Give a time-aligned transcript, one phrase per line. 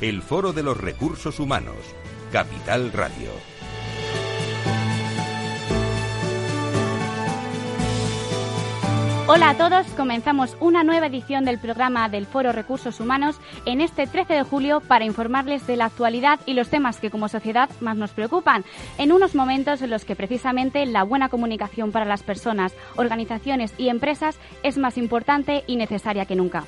[0.00, 1.74] el Foro de los Recursos Humanos,
[2.30, 3.30] Capital Radio.
[9.26, 14.06] Hola a todos, comenzamos una nueva edición del programa del Foro Recursos Humanos en este
[14.06, 17.96] 13 de julio para informarles de la actualidad y los temas que como sociedad más
[17.96, 18.64] nos preocupan,
[18.98, 23.88] en unos momentos en los que precisamente la buena comunicación para las personas, organizaciones y
[23.88, 26.64] empresas es más importante y necesaria que nunca.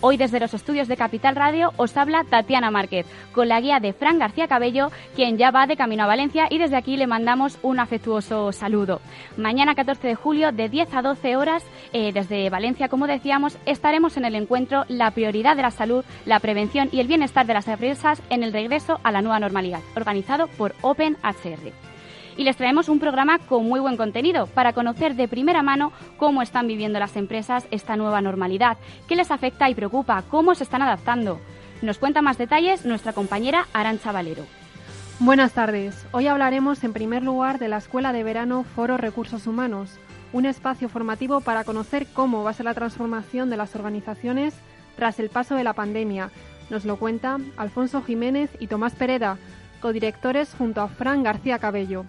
[0.00, 3.92] Hoy desde los estudios de Capital Radio os habla Tatiana Márquez, con la guía de
[3.92, 7.58] Fran García Cabello, quien ya va de camino a Valencia y desde aquí le mandamos
[7.62, 9.00] un afectuoso saludo.
[9.36, 14.16] Mañana 14 de julio de 10 a 12 horas eh, desde Valencia, como decíamos, estaremos
[14.16, 17.66] en el encuentro La prioridad de la salud, la prevención y el bienestar de las
[17.66, 21.72] empresas en el regreso a la nueva normalidad, organizado por OpenHR
[22.38, 26.40] y les traemos un programa con muy buen contenido para conocer de primera mano cómo
[26.40, 30.80] están viviendo las empresas esta nueva normalidad, qué les afecta y preocupa, cómo se están
[30.80, 31.40] adaptando.
[31.82, 34.46] Nos cuenta más detalles nuestra compañera Arancha Valero.
[35.18, 36.06] Buenas tardes.
[36.12, 39.98] Hoy hablaremos en primer lugar de la Escuela de Verano Foro Recursos Humanos,
[40.32, 44.54] un espacio formativo para conocer cómo va a ser la transformación de las organizaciones
[44.94, 46.30] tras el paso de la pandemia.
[46.70, 49.38] Nos lo cuenta Alfonso Jiménez y Tomás Pereda,
[49.80, 52.04] codirectores junto a Fran García Cabello.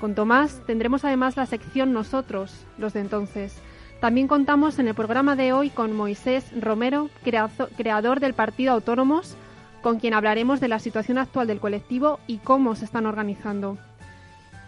[0.00, 3.56] Con Tomás tendremos además la sección Nosotros, los de entonces.
[4.00, 9.34] También contamos en el programa de hoy con Moisés Romero, creador del Partido Autónomos,
[9.82, 13.76] con quien hablaremos de la situación actual del colectivo y cómo se están organizando.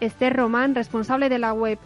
[0.01, 1.79] Esther Román, responsable de la web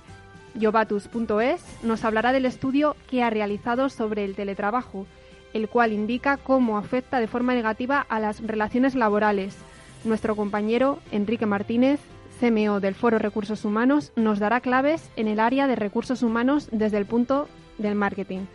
[0.55, 5.05] yobatus.es, nos hablará del estudio que ha realizado sobre el teletrabajo,
[5.53, 9.55] el cual indica cómo afecta de forma negativa a las relaciones laborales.
[10.03, 11.99] Nuestro compañero Enrique Martínez
[12.39, 16.97] CMO del Foro Recursos Humanos, nos dará claves en el área de recursos humanos desde
[16.97, 17.47] el punto
[17.77, 18.45] del marketing.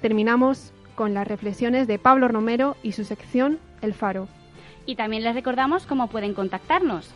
[0.00, 4.28] Terminamos con las reflexiones de Pablo Romero y su sección El Faro.
[4.84, 7.10] Y también les recordamos cómo pueden contactarnos.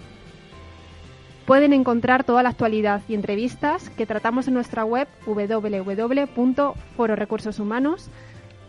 [1.46, 8.08] Pueden encontrar toda la actualidad y entrevistas que tratamos en nuestra web www.fororecursoshumanos,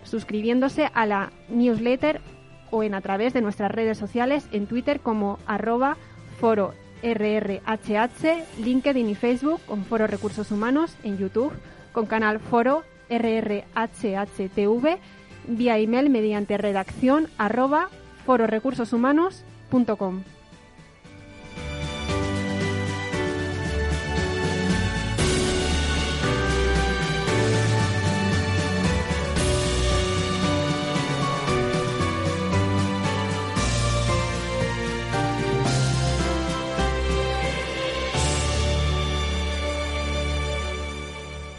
[0.03, 2.21] suscribiéndose a la newsletter
[2.69, 5.97] o en a través de nuestras redes sociales en Twitter como arroba
[6.39, 11.53] foro RRHH, LinkedIn y Facebook con Foro Recursos Humanos, en YouTube
[11.91, 14.97] con canal Foro RRHHTV,
[15.47, 17.89] vía email mediante redacción arroba
[18.25, 20.23] fororecursoshumanos.com.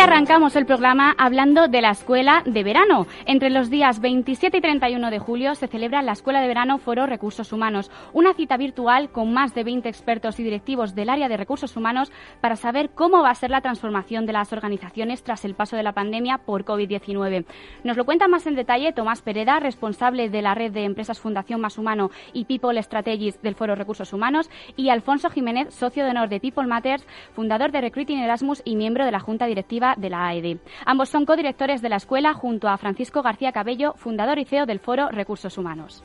[0.00, 3.06] Arrancamos el programa hablando de la Escuela de Verano.
[3.26, 7.04] Entre los días 27 y 31 de julio se celebra la Escuela de Verano Foro
[7.04, 11.36] Recursos Humanos, una cita virtual con más de 20 expertos y directivos del área de
[11.36, 12.10] recursos humanos
[12.40, 15.82] para saber cómo va a ser la transformación de las organizaciones tras el paso de
[15.82, 17.44] la pandemia por COVID-19.
[17.84, 21.60] Nos lo cuenta más en detalle Tomás Pereda, responsable de la red de empresas Fundación
[21.60, 26.30] Más Humano y People Strategies del Foro Recursos Humanos, y Alfonso Jiménez, socio de honor
[26.30, 30.28] de People Matters, fundador de Recruiting Erasmus y miembro de la Junta Directiva de la
[30.28, 30.58] AED.
[30.84, 34.80] Ambos son codirectores de la escuela junto a Francisco García Cabello, fundador y CEO del
[34.80, 36.04] Foro Recursos Humanos.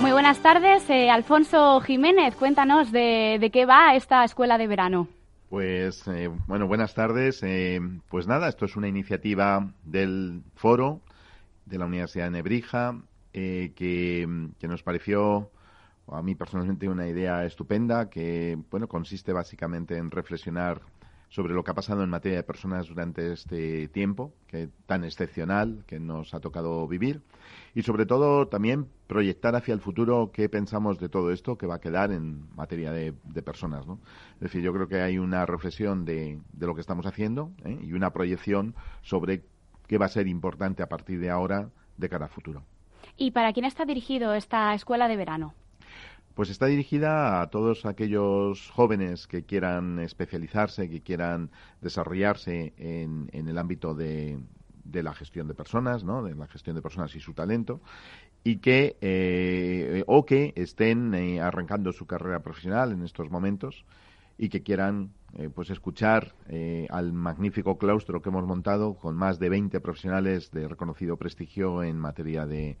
[0.00, 2.36] Muy buenas tardes, eh, Alfonso Jiménez.
[2.36, 5.08] Cuéntanos de, qué va esta escuela de verano.
[5.50, 7.42] Pues eh, bueno, buenas tardes.
[7.42, 11.00] Eh, pues nada, esto es una iniciativa del foro
[11.66, 12.94] de la Universidad de Nebrija
[13.32, 15.50] que, que, nos pareció
[16.12, 20.80] a mí personalmente una idea estupenda que bueno consiste básicamente en reflexionar
[21.30, 25.84] sobre lo que ha pasado en materia de personas durante este tiempo que tan excepcional
[25.86, 27.20] que nos ha tocado vivir
[27.74, 31.76] y sobre todo también proyectar hacia el futuro qué pensamos de todo esto que va
[31.76, 33.12] a quedar en materia de,
[33.42, 34.00] personas ¿no?
[34.36, 37.78] es decir yo creo que hay una reflexión de, de lo que estamos haciendo ¿eh?
[37.82, 39.44] y una proyección sobre
[39.86, 42.62] qué va a ser importante a partir de ahora de cara a futuro.
[43.16, 45.54] ¿Y para quién está dirigido esta escuela de verano?
[46.38, 51.50] Pues está dirigida a todos aquellos jóvenes que quieran especializarse, que quieran
[51.80, 54.38] desarrollarse en, el ámbito de,
[54.84, 56.22] la gestión de personas, ¿no?
[56.22, 57.80] de la gestión de personas y su talento,
[58.44, 63.84] y que eh, o que estén eh, arrancando su carrera profesional en estos momentos
[64.38, 66.36] y que quieran eh, pues escuchar
[66.90, 71.98] al magnífico claustro que hemos montado con más de 20 profesionales de reconocido prestigio en
[71.98, 72.78] materia de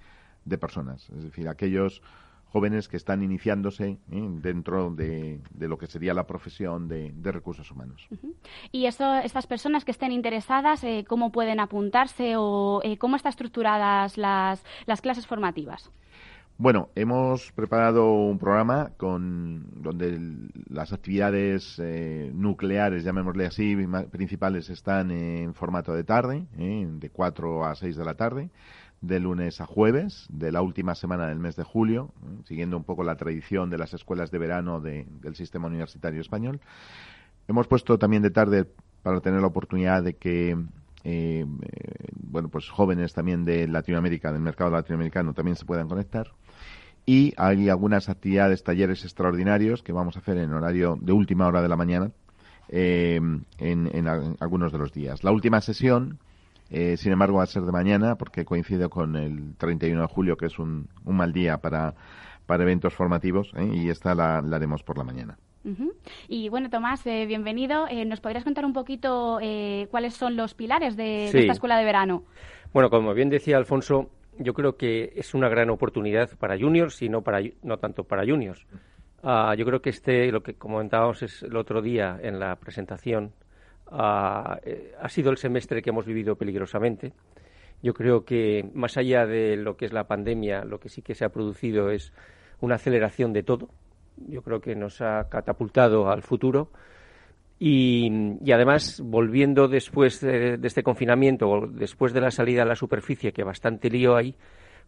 [0.60, 2.02] personas, es decir, aquellos
[2.50, 4.28] jóvenes que están iniciándose ¿eh?
[4.40, 8.08] dentro de, lo que sería la profesión de, recursos humanos.
[8.72, 14.16] ¿Y estas personas que estén interesadas, eh, cómo pueden apuntarse o eh, cómo están estructuradas
[14.16, 15.90] las, las clases formativas?
[16.56, 20.18] Bueno, hemos preparado un programa con donde
[20.68, 21.80] las actividades
[22.32, 23.76] nucleares, llamémosle así,
[24.10, 28.50] principales están en formato de tarde, de 4 a 6 de la tarde
[29.00, 32.10] de lunes a jueves de la última semana del mes de julio,
[32.44, 36.60] siguiendo un poco la tradición de las escuelas de verano del sistema universitario español.
[37.46, 38.66] Hemos puesto también de tarde
[39.02, 40.56] para tener la oportunidad de que
[41.04, 41.46] eh,
[42.14, 46.32] bueno pues jóvenes también de Latinoamérica, del mercado latinoamericano, también se puedan conectar.
[47.06, 51.62] Y hay algunas actividades, talleres extraordinarios que vamos a hacer en horario de última hora
[51.62, 52.10] de la mañana
[52.68, 53.18] eh,
[53.58, 54.08] en, en
[54.40, 55.24] algunos de los días.
[55.24, 56.18] La última sesión
[56.70, 60.36] eh, sin embargo, va a ser de mañana porque coincide con el 31 de julio,
[60.36, 61.94] que es un, mal día para,
[62.46, 63.70] para eventos formativos, ¿eh?
[63.72, 65.38] y esta la, haremos por la mañana.
[66.28, 67.86] Y bueno, Tomás, eh, bienvenido.
[68.06, 69.38] ¿Nos podrías contar un poquito
[69.90, 72.24] cuáles son los pilares de, esta escuela de verano?
[72.72, 77.10] Bueno, como bien decía Alfonso, yo creo que es una gran oportunidad para juniors y
[77.10, 78.66] no, para, no tanto para juniors.
[79.22, 83.32] Ah, yo creo que este, lo que comentábamos es el otro día en la presentación
[83.90, 87.12] eh, ha, sido el semestre que hemos vivido peligrosamente.
[87.82, 91.14] Yo creo que más allá de lo que es la pandemia, lo que sí que
[91.14, 92.12] se ha producido es
[92.60, 93.68] una aceleración de todo.
[94.16, 96.70] Yo creo que nos ha catapultado al futuro.
[97.60, 103.42] Y, además, volviendo después de, este confinamiento, después de la salida a la superficie, que
[103.42, 104.36] bastante lío hay,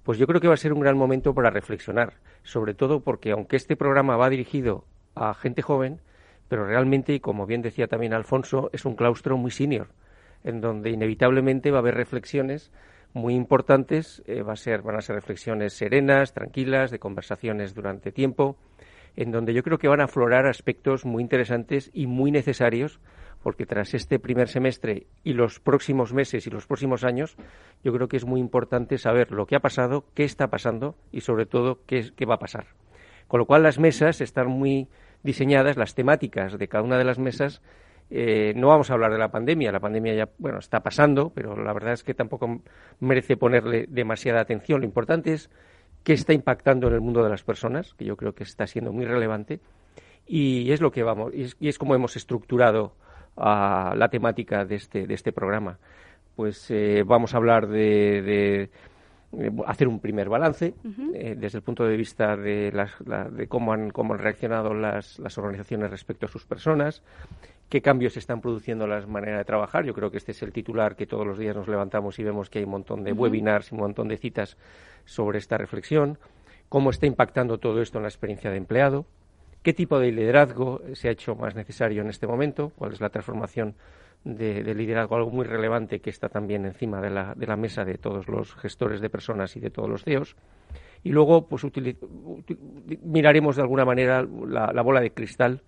[0.04, 3.32] pues yo creo que va a ser un gran momento para reflexionar, sobre todo porque
[3.32, 4.84] aunque este programa va dirigido
[5.16, 6.00] a gente joven,
[6.50, 9.86] pero realmente, y como bien decía también Alfonso, es un claustro muy senior,
[10.42, 12.72] en donde inevitablemente va a haber reflexiones
[13.12, 18.10] muy importantes, eh, va a ser, van a ser reflexiones serenas, tranquilas, de conversaciones durante
[18.10, 18.56] tiempo,
[19.14, 22.98] en donde yo creo que van a aflorar aspectos muy interesantes y muy necesarios,
[23.44, 27.36] porque tras este primer semestre y los próximos meses y los próximos años,
[27.84, 31.20] yo creo que es muy importante saber lo que ha pasado, qué está pasando y
[31.20, 32.66] sobre todo qué, qué va a pasar.
[33.28, 34.88] Con lo cual las mesas están muy
[35.22, 37.62] diseñadas las temáticas de cada una de las mesas.
[38.10, 41.56] Eh, no vamos a hablar de la pandemia, la pandemia ya bueno está pasando, pero
[41.56, 42.60] la verdad es que tampoco
[42.98, 44.80] merece ponerle demasiada atención.
[44.80, 45.50] Lo importante es
[46.02, 48.92] qué está impactando en el mundo de las personas, que yo creo que está siendo
[48.92, 49.60] muy relevante,
[50.26, 52.94] y es lo que vamos, y es, como hemos estructurado
[53.36, 55.78] ah, la temática de este, de este programa.
[56.34, 58.70] Pues eh, vamos a hablar de
[59.66, 60.74] hacer un primer balance
[61.14, 62.72] eh, desde el punto de vista de,
[63.30, 67.02] de cómo, han, cómo han reaccionado las, las, organizaciones respecto a sus personas,
[67.68, 69.84] qué cambios se están produciendo en la manera de trabajar.
[69.84, 72.50] Yo creo que este es el titular que todos los días nos levantamos y vemos
[72.50, 74.56] que hay un montón de webinars y un montón de citas
[75.04, 76.18] sobre esta reflexión,
[76.68, 79.06] cómo está impactando todo esto en la experiencia de empleado,
[79.62, 83.10] qué tipo de liderazgo se ha hecho más necesario en este momento, cuál es la
[83.10, 83.74] transformación
[84.24, 87.98] de, liderazgo, algo muy relevante que está también encima de la, de la mesa de
[87.98, 90.36] todos los gestores de personas y de todos los CEOs.
[91.02, 91.66] Y luego, pues,
[93.02, 95.62] miraremos de alguna manera la, bola de cristal,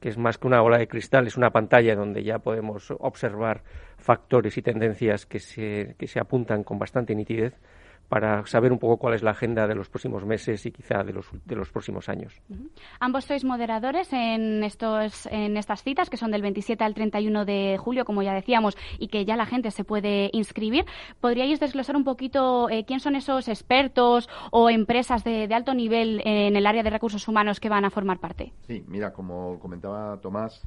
[0.00, 3.62] que es más que una bola de cristal, es una pantalla donde ya podemos observar
[3.96, 7.54] factores y tendencias que se, que se apuntan con bastante nitidez
[8.14, 11.12] para saber un poco cuál es la agenda de los próximos meses y quizá de
[11.12, 12.40] los, de los próximos años.
[13.00, 17.76] Ambos sois moderadores en, estos, en estas citas, que son del 27 al 31 de
[17.76, 20.84] julio, como ya decíamos, y que ya la gente se puede inscribir.
[21.20, 26.54] ¿Podríais desglosar un poquito eh, quién son esos expertos o empresas de, alto nivel en
[26.54, 28.52] el área de recursos humanos que van a formar parte?
[28.68, 30.62] Sí, mira, como comentaba Tomás,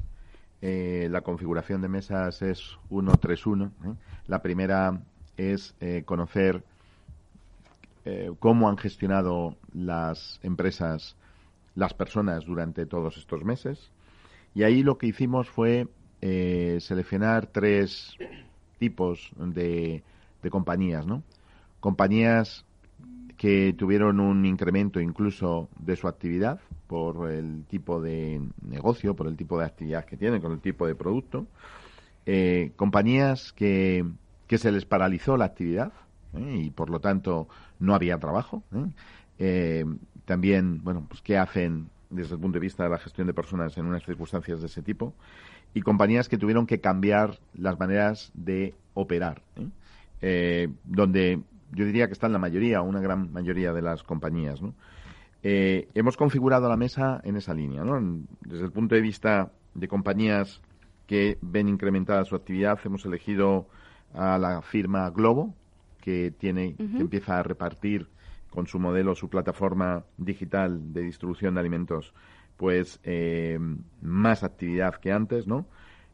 [0.60, 3.72] eh, la configuración de mesas es 131.
[3.86, 3.94] ¿eh?
[4.26, 5.00] La primera
[5.38, 5.74] es
[6.04, 6.62] conocer
[8.04, 11.16] eh, cómo han gestionado las empresas,
[11.74, 13.90] las personas durante todos estos meses.
[14.54, 15.88] Y ahí lo que hicimos fue
[16.20, 18.16] eh, seleccionar tres
[18.78, 20.02] tipos de,
[20.50, 21.22] compañías, ¿no?
[21.80, 22.64] Compañías
[23.36, 29.36] que tuvieron un incremento incluso de su actividad por el tipo de negocio, por el
[29.36, 31.46] tipo de actividad que tienen, con el tipo de producto.
[32.26, 34.04] Eh, compañías que,
[34.46, 35.92] que se les paralizó la actividad
[36.36, 38.62] y por lo tanto no había trabajo.
[40.24, 43.76] también, bueno, pues qué hacen desde el punto de vista de la gestión de personas
[43.78, 45.14] en unas circunstancias de ese tipo
[45.74, 49.42] y compañías que tuvieron que cambiar las maneras de operar,
[50.84, 51.42] donde
[51.72, 54.60] yo diría que están la mayoría, una gran mayoría de las compañías.
[55.42, 57.84] Eh, hemos configurado la mesa en esa línea.
[57.84, 58.00] ¿no?
[58.40, 60.60] Desde el punto de vista de compañías
[61.06, 63.66] que ven incrementada su actividad, hemos elegido
[64.14, 65.54] a la firma Globo,
[66.08, 68.08] que, tiene, que empieza a repartir
[68.48, 72.14] con su modelo, su plataforma digital de distribución de alimentos,
[72.56, 73.58] pues eh,
[74.00, 75.66] más actividad que antes, ¿no?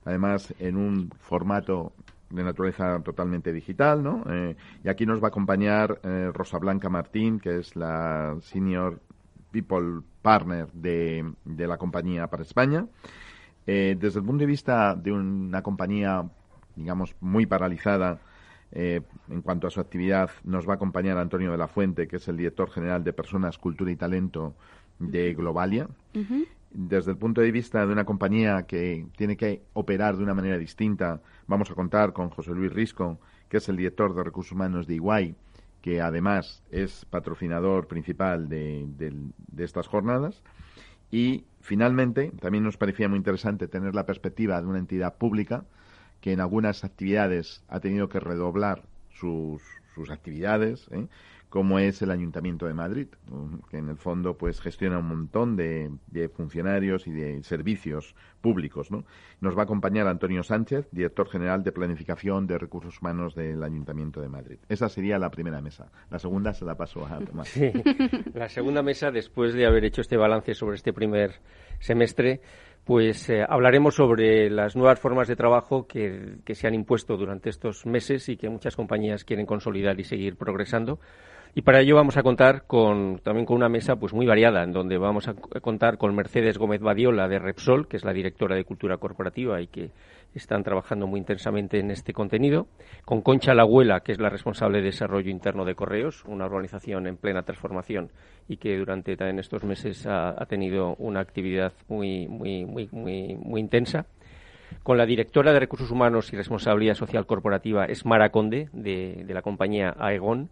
[0.04, 1.92] Además, en un formato
[2.28, 4.24] de naturaleza totalmente digital, ¿no?
[4.28, 9.00] Eh, y aquí nos va a acompañar eh, Rosa Blanca Martín, que es la Senior
[9.52, 12.84] People Partner de, de la compañía para España.
[13.64, 16.28] Eh, desde el punto de vista de una compañía,
[16.74, 18.18] digamos, muy paralizada
[18.74, 22.26] en cuanto a su actividad, nos va a acompañar Antonio de la Fuente, que es
[22.28, 24.54] el director general de Personas, Cultura y Talento
[24.98, 25.88] de Globalia.
[26.72, 30.58] Desde el punto de vista de una compañía que tiene que operar de una manera
[30.58, 34.88] distinta, vamos a contar con José Luis Risco, que es el director de recursos humanos
[34.88, 35.36] de Iguay,
[35.80, 38.88] que además es patrocinador principal de,
[39.56, 40.42] estas jornadas.
[41.12, 45.64] Y finalmente, también nos parecía muy interesante tener la perspectiva de una entidad pública
[46.24, 49.60] que en algunas actividades ha tenido que redoblar sus,
[49.94, 50.88] sus actividades.
[50.90, 51.06] ¿eh?
[51.54, 53.06] como es el Ayuntamiento de Madrid,
[53.70, 55.88] que en el fondo pues gestiona un montón de,
[56.34, 58.90] funcionarios y de servicios públicos.
[58.90, 59.04] ¿no?
[59.40, 64.20] Nos va a acompañar Antonio Sánchez, director general de Planificación de Recursos Humanos del Ayuntamiento
[64.20, 64.58] de Madrid.
[64.68, 65.92] Esa sería la primera mesa.
[66.10, 67.46] La segunda se la paso a Tomás.
[67.46, 67.70] Sí,
[68.34, 71.34] la segunda mesa, después de haber hecho este balance sobre este primer
[71.78, 72.40] semestre,
[72.84, 77.50] pues eh, hablaremos sobre las nuevas formas de trabajo que, que se han impuesto durante
[77.50, 80.98] estos meses y que muchas compañías quieren consolidar y seguir progresando
[81.54, 84.72] y para ello vamos a contar con, también con una mesa pues muy variada, en
[84.72, 88.64] donde vamos a contar con Mercedes Gómez Badiola de Repsol, que es la directora de
[88.64, 89.90] Cultura Corporativa y que
[90.34, 92.66] están trabajando muy intensamente en este contenido,
[93.04, 97.16] con Concha Lagüela, que es la responsable de desarrollo interno de Correos, una organización en
[97.16, 98.10] plena transformación
[98.48, 104.06] y que durante también estos meses ha, tenido una actividad muy, muy, muy, muy, intensa
[104.82, 109.40] con la directora de Recursos Humanos y Responsabilidad Social Corporativa, Esmara Conde, de, de la
[109.40, 110.50] compañía Aegon,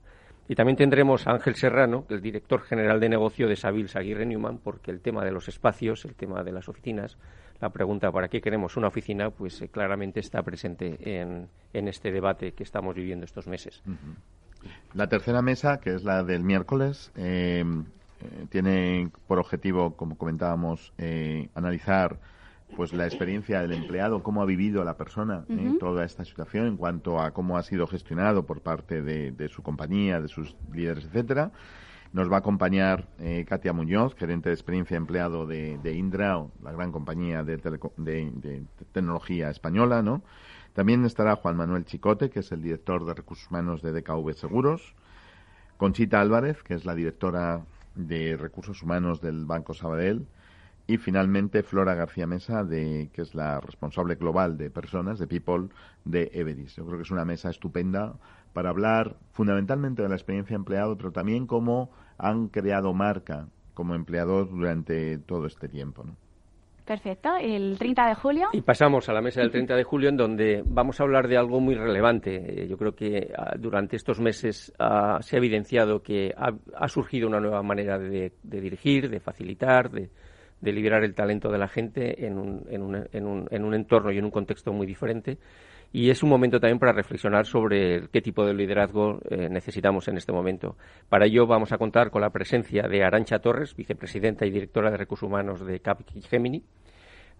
[0.52, 4.58] y también tendremos a Ángel Serrano, el director general de negocio de Savils Aguirre Newman,
[4.58, 7.16] porque el tema de los espacios, el tema de las oficinas,
[7.62, 12.52] la pregunta para qué queremos una oficina, pues eh, claramente está presente en, este debate
[12.52, 13.82] que estamos viviendo estos meses.
[14.92, 17.64] La tercera mesa, que es la del miércoles, eh,
[18.20, 20.92] eh, tiene por objetivo, como comentábamos,
[21.54, 22.18] analizar
[22.76, 26.76] pues la experiencia del empleado, cómo ha vivido la persona en toda esta situación en
[26.76, 31.52] cuanto a cómo ha sido gestionado por parte de, su compañía, de sus líderes, etcétera.
[32.12, 36.92] Nos va a acompañar eh, Katia Muñoz, gerente de experiencia empleado de, Indra, la gran
[36.92, 37.56] compañía de,
[38.92, 40.22] tecnología española, ¿no?
[40.74, 44.94] También estará Juan Manuel Chicote, que es el director de recursos humanos de DKV Seguros.
[45.76, 47.64] Conchita Álvarez, que es la directora
[47.94, 50.26] de recursos humanos del Banco Sabadell
[50.86, 55.68] y finalmente Flora García Mesa, de, que es la responsable global de personas, de People,
[56.04, 56.76] de Everis.
[56.76, 58.14] Yo creo que es una mesa estupenda
[58.52, 64.50] para hablar fundamentalmente de la experiencia empleado, pero también cómo han creado marca como empleados
[64.50, 66.04] durante todo este tiempo.
[66.84, 67.36] Perfecto.
[67.40, 68.48] El 30 de julio.
[68.52, 71.36] Y pasamos a la mesa del 30 de julio, en donde vamos a hablar de
[71.36, 72.64] algo muy relevante.
[72.64, 77.28] Eh, yo creo que ah, durante estos meses ah, se ha evidenciado que ha, surgido
[77.28, 80.10] una nueva manera de dirigir, de facilitar, de,
[80.62, 83.74] de liberar el talento de la gente en un, en un, en un, en un
[83.74, 85.38] entorno y en un contexto muy diferente.
[85.92, 90.16] Y es un momento también para reflexionar sobre qué tipo de liderazgo eh, necesitamos en
[90.16, 90.76] este momento.
[91.10, 94.96] Para ello vamos a contar con la presencia de Arancha Torres, vicepresidenta y directora de
[94.96, 95.82] Recursos Humanos de
[96.30, 96.62] Gemini,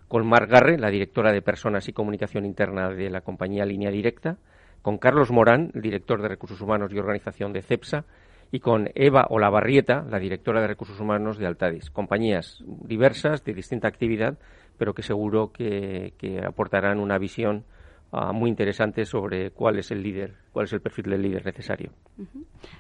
[0.09, 4.37] con Marc Garre, la directora de Personas y Comunicación Interna de la compañía Línea Directa,
[4.83, 8.05] con Carlos Morán, director de Recursos Humanos y Organización de CEPSA,
[8.53, 11.91] y con Eva Olavarrieta, la directora de Recursos Humanos de Altadis.
[11.91, 14.39] Compañías diversas, de distinta actividad,
[14.77, 16.13] pero que seguro que,
[16.47, 17.65] aportarán una visión
[18.13, 21.93] ah, muy interesante sobre cuál es el líder, cuál es el perfil del líder necesario.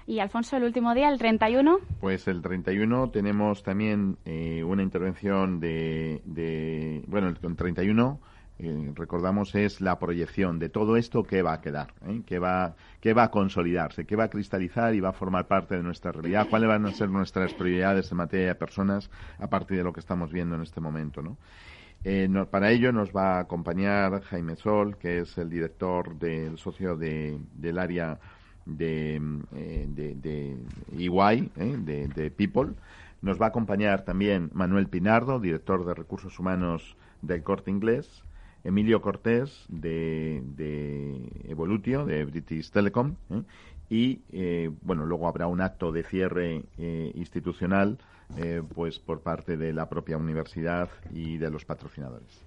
[0.06, 1.78] Y Alfonso, el último día, el 31.
[2.00, 8.20] Pues el 31 tenemos también eh, una intervención de, de, bueno, el 31
[8.62, 12.23] eh, recordamos, es la proyección de todo esto que va a quedar, ¿eh?
[12.25, 15.76] que, va, que va a consolidarse, que va a cristalizar y va a formar parte
[15.76, 16.47] de nuestra realidad.
[16.49, 20.00] ¿Cuáles van a ser nuestras prioridades en materia de personas a partir de lo que
[20.00, 21.23] estamos viendo en este momento?
[21.23, 21.37] ¿no?
[22.04, 26.97] Eh, para ello nos va a acompañar Jaime Sol, que es el director del socio
[26.97, 28.19] del área
[28.66, 29.21] de,
[29.54, 30.57] eh, de, de
[30.99, 32.75] EY, eh, de, de People.
[33.21, 38.25] Nos va a acompañar también Manuel Pinardo, director de Recursos Humanos del Corte Inglés,
[38.64, 43.42] Emilio Cortés de, de Evolutio, de British Telecom, ¿eh?
[43.90, 47.99] y eh, bueno, luego habrá un acto de cierre eh, institucional
[48.38, 52.47] eh, pues por parte de la propia universidad y de los patrocinadores.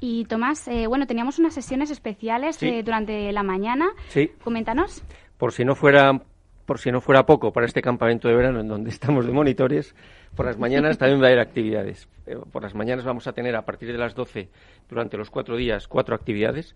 [0.00, 2.66] Y Tomás, eh, bueno, teníamos unas sesiones especiales Sí.
[2.68, 3.86] eh, durante la mañana.
[4.08, 4.30] Sí.
[4.44, 5.02] Coméntanos.
[5.38, 6.20] por si no fuera
[6.66, 9.94] por si no fuera poco para este campamento de verano en donde estamos de monitores,
[10.34, 12.08] por las mañanas también va a haber actividades.
[12.26, 14.48] Eh, Por las mañanas vamos a tener a partir de las 12
[14.88, 16.74] durante los cuatro días cuatro actividades.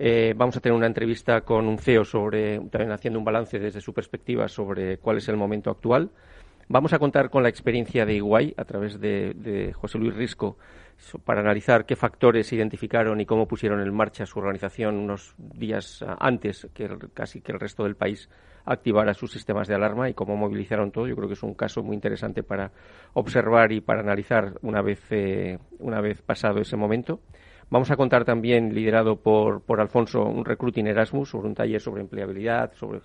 [0.00, 3.80] Eh, vamos a tener una entrevista con un CEO sobre también haciendo un balance desde
[3.80, 6.10] su perspectiva sobre cuál es el momento actual.
[6.68, 10.58] Vamos a contar con la experiencia de Iguay a través de, José Luis Risco
[11.24, 16.16] para analizar qué factores identificaron y cómo pusieron en marcha su organización unos días ah,
[16.20, 18.28] antes que el- casi que el resto del país
[18.64, 21.06] activara sus sistemas de alarma y cómo movilizaron todo.
[21.06, 22.70] Yo creo que es un caso muy interesante para
[23.14, 27.20] observar y para analizar una vez, eh, una vez pasado ese momento.
[27.70, 32.00] Vamos a contar también, liderado por, por Alfonso, un recruiting Erasmus sobre un taller sobre
[32.00, 33.00] empleabilidad, sobre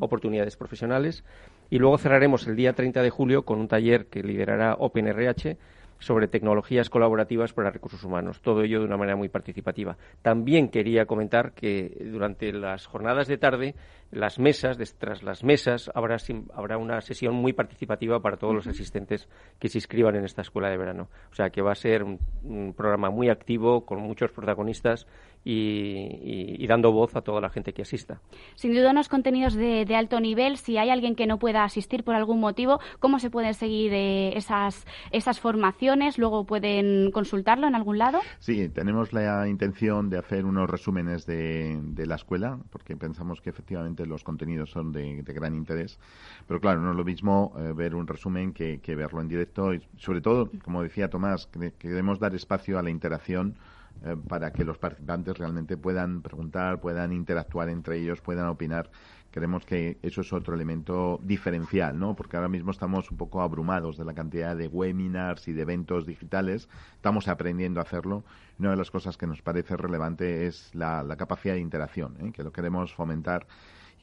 [0.00, 1.24] oportunidades profesionales.
[1.68, 5.56] Y luego cerraremos el día 30 de julio con un taller que liderará OpenRH
[5.98, 8.40] sobre tecnologías colaborativas para recursos humanos.
[8.40, 9.96] Todo ello de una manera muy participativa.
[10.22, 13.74] También quería comentar que durante las jornadas de tarde,
[14.14, 16.16] las mesas, tras las mesas, habrá,
[16.54, 20.68] habrá una sesión muy participativa para todos los asistentes que se inscriban en esta escuela
[20.70, 21.08] de verano.
[21.30, 25.06] O sea que va a ser un, un programa muy activo, con muchos protagonistas
[25.44, 28.20] y, y- y dando voz a toda la gente que asista.
[28.54, 30.56] Sin duda unos contenidos de, de alto nivel.
[30.56, 34.36] Si hay alguien que no pueda asistir por algún motivo, ¿cómo se pueden seguir eh,
[34.36, 36.18] esas, esas formaciones?
[36.18, 38.20] Luego pueden consultarlo en algún lado.
[38.38, 43.50] Sí, tenemos la intención de hacer unos resúmenes de, de la escuela, porque pensamos que
[43.50, 45.98] efectivamente los contenidos son de, gran interés.
[46.46, 49.74] Pero claro, no es lo mismo eh, ver un resumen que, verlo en directo.
[49.74, 53.56] Y sobre todo, como decía Tomás, que- queremos dar espacio a la interacción
[54.02, 58.90] eh, para que los participantes realmente puedan preguntar, puedan interactuar entre ellos, puedan opinar.
[59.30, 62.14] Creemos que eso es otro elemento diferencial, ¿no?
[62.14, 66.06] Porque ahora mismo estamos un poco abrumados de la cantidad de webinars y de eventos
[66.06, 66.68] digitales.
[66.94, 68.24] Estamos aprendiendo a hacerlo.
[68.58, 72.32] Una de las cosas que nos parece relevante es la, la capacidad de interacción, ¿eh?
[72.32, 73.46] que lo queremos fomentar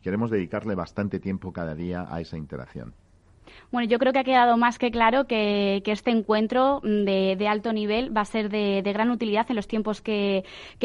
[0.02, 2.94] queremos dedicarle bastante tiempo cada día a esa interacción.
[3.72, 8.16] Bueno, yo creo que ha quedado más que claro que, este encuentro de, alto nivel
[8.16, 10.44] va a ser de, gran utilidad en los tiempos que,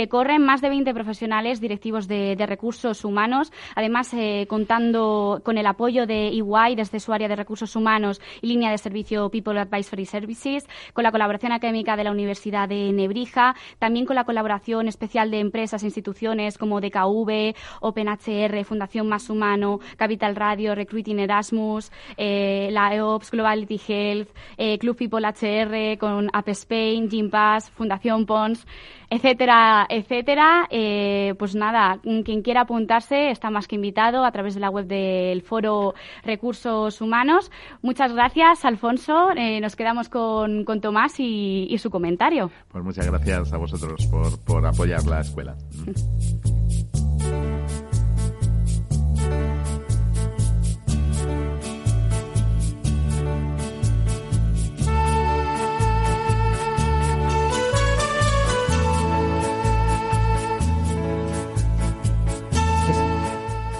[0.08, 0.44] corren.
[0.44, 6.06] Más de 20 profesionales directivos de, de recursos humanos, además eh, contando con el apoyo
[6.06, 10.68] de EY desde su área de recursos humanos y línea de servicio People Advisory Services,
[10.92, 15.40] con la colaboración académica de la Universidad de Nebrija, también con la colaboración especial de
[15.40, 22.94] empresas e instituciones como DKV, OpenHR, Fundación Más Humano, Capital Radio, Recruiting Erasmus, eh, la
[22.94, 28.66] EOPS, Globality Health, eh, Club People HR, con App Spain, Gympass, Fundación Pons,
[29.08, 30.66] etcétera, etcétera.
[30.70, 34.86] Eh, pues nada, quien quiera apuntarse está más que invitado a través de la web
[34.86, 37.50] del Foro Recursos Humanos.
[37.82, 39.30] Muchas gracias, Alfonso.
[39.36, 42.50] Eh, nos quedamos con, con Tomás y, y su comentario.
[42.68, 45.56] Pues muchas gracias a vosotros por, por apoyar la escuela.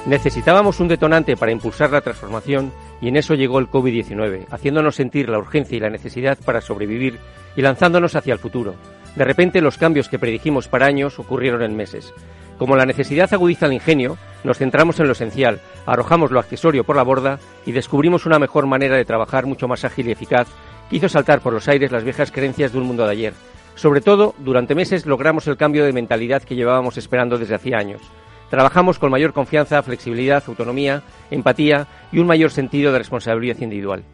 [0.07, 5.29] Necesitábamos un detonante para impulsar la transformación y en eso llegó el COVID-19, haciéndonos sentir
[5.29, 7.19] la urgencia y la necesidad para sobrevivir
[7.57, 8.77] y lanzándonos hacia el futuro.
[9.17, 12.15] De repente los cambios que predijimos para años ocurrieron en meses.
[12.57, 16.95] Como la necesidad agudiza el ingenio, nos centramos en lo esencial, arrojamos lo accesorio por
[16.95, 20.47] la borda y descubrimos una mejor manera de trabajar mucho más ágil y eficaz
[20.89, 23.33] que hizo saltar por los aires las viejas creencias de un mundo de ayer.
[23.75, 28.03] Sobre todo, durante meses logramos el cambio de mentalidad que llevábamos esperando desde hacía años.
[28.51, 34.05] Trabajamos con mayor confianza, flexibilidad, autonomía, empatía y un mayor sentido de responsabilidad individual.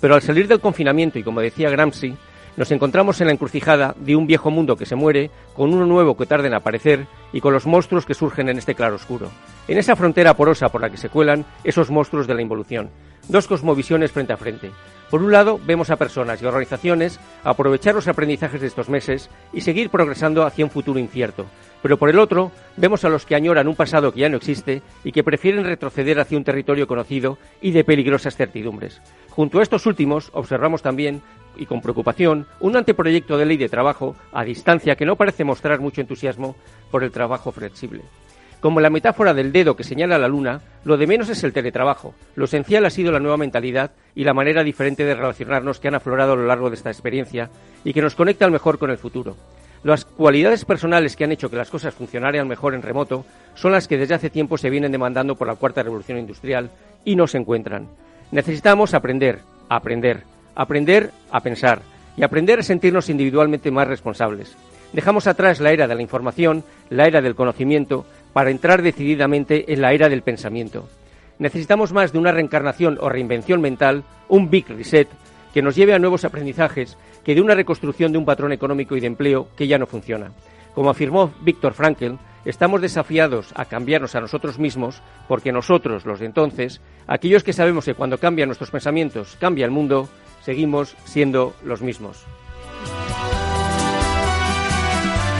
[0.00, 2.14] Pero al salir del confinamiento y como decía Gramsci,
[2.60, 6.14] nos encontramos en la encrucijada de un viejo mundo que se muere, con uno nuevo
[6.14, 9.30] que tarda en aparecer y con los monstruos que surgen en este claroscuro.
[9.66, 12.90] En esa frontera porosa por la que se cuelan esos monstruos de la involución.
[13.28, 14.72] Dos cosmovisiones frente a frente.
[15.10, 19.62] Por un lado, vemos a personas y organizaciones aprovechar los aprendizajes de estos meses y
[19.62, 21.46] seguir progresando hacia un futuro incierto.
[21.82, 24.82] Pero por el otro, vemos a los que añoran un pasado que ya no existe
[25.02, 29.00] y que prefieren retroceder hacia un territorio conocido y de peligrosas certidumbres.
[29.30, 31.22] Junto a estos últimos, observamos también,
[31.56, 35.80] y con preocupación, un anteproyecto de ley de trabajo a distancia que no parece mostrar
[35.80, 36.56] mucho entusiasmo
[36.90, 38.02] por el trabajo flexible.
[38.60, 42.14] Como la metáfora del dedo que señala la luna, lo de menos es el teletrabajo.
[42.34, 45.94] Lo esencial ha sido la nueva mentalidad y la manera diferente de relacionarnos que han
[45.94, 47.48] aflorado a lo largo de esta experiencia
[47.84, 49.36] y que nos conecta al mejor con el futuro.
[49.82, 53.88] Las cualidades personales que han hecho que las cosas funcionaran mejor en remoto son las
[53.88, 56.70] que desde hace tiempo se vienen demandando por la cuarta revolución industrial
[57.02, 57.88] y no se encuentran.
[58.30, 59.38] Necesitamos aprender,
[59.70, 60.24] aprender,
[60.60, 61.80] aprender a pensar
[62.18, 64.54] y aprender a sentirnos individualmente más responsables.
[64.92, 69.80] Dejamos atrás la era de la información, la era del conocimiento, para entrar decididamente en
[69.80, 70.86] la era del pensamiento.
[71.38, 75.08] Necesitamos más de una reencarnación o reinvención mental, un big reset,
[75.54, 79.00] que nos lleve a nuevos aprendizajes que de una reconstrucción de un patrón económico y
[79.00, 80.30] de empleo que ya no funciona.
[80.74, 86.26] Como afirmó Víctor Frankl, estamos desafiados a cambiarnos a nosotros mismos porque nosotros, los de
[86.26, 90.08] entonces, aquellos que sabemos que cuando cambian nuestros pensamientos cambia el mundo,
[90.50, 92.24] seguimos siendo los mismos.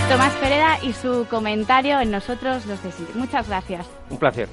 [0.08, 3.88] Tomás Pereda y su comentario en nosotros los de Muchas gracias.
[4.08, 4.48] Un placer.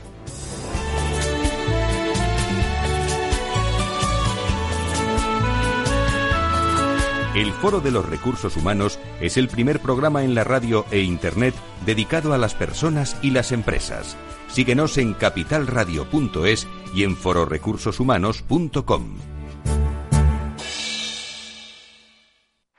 [7.36, 11.54] El Foro de los Recursos Humanos es el primer programa en la radio e Internet
[11.86, 14.18] dedicado a las personas y las empresas.
[14.48, 19.37] Síguenos en capitalradio.es y en fororecursoshumanos.com.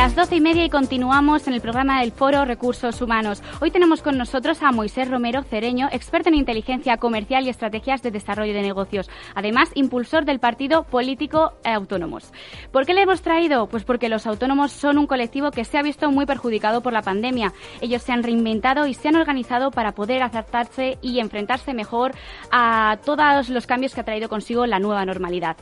[0.00, 3.42] Las doce y media y continuamos en el programa del Foro Recursos Humanos.
[3.60, 8.10] Hoy tenemos con nosotros a Moisés Romero Cereño, experto en inteligencia comercial y estrategias de
[8.10, 9.10] desarrollo de negocios.
[9.34, 12.32] Además, impulsor del partido político Autónomos.
[12.72, 13.66] ¿Por qué le hemos traído?
[13.68, 17.02] Pues porque los autónomos son un colectivo que se ha visto muy perjudicado por la
[17.02, 17.52] pandemia.
[17.82, 22.12] Ellos se han reinventado y se han organizado para poder acertarse y enfrentarse mejor
[22.50, 25.58] a todos los cambios que ha traído consigo la nueva normalidad.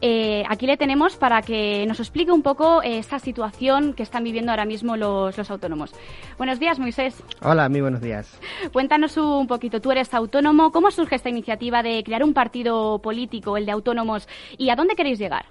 [0.00, 3.18] Eh, aquí le tenemos para que nos explique un poco eh, esta
[3.94, 5.92] que están viviendo ahora mismo los, los, autónomos.
[6.38, 7.22] Buenos días, Moisés.
[7.42, 8.38] Hola, muy buenos días.
[8.72, 13.56] Cuéntanos un poquito, tú eres autónomo, ¿cómo surge esta iniciativa de crear un partido político,
[13.56, 15.46] el de autónomos, y a dónde queréis llegar?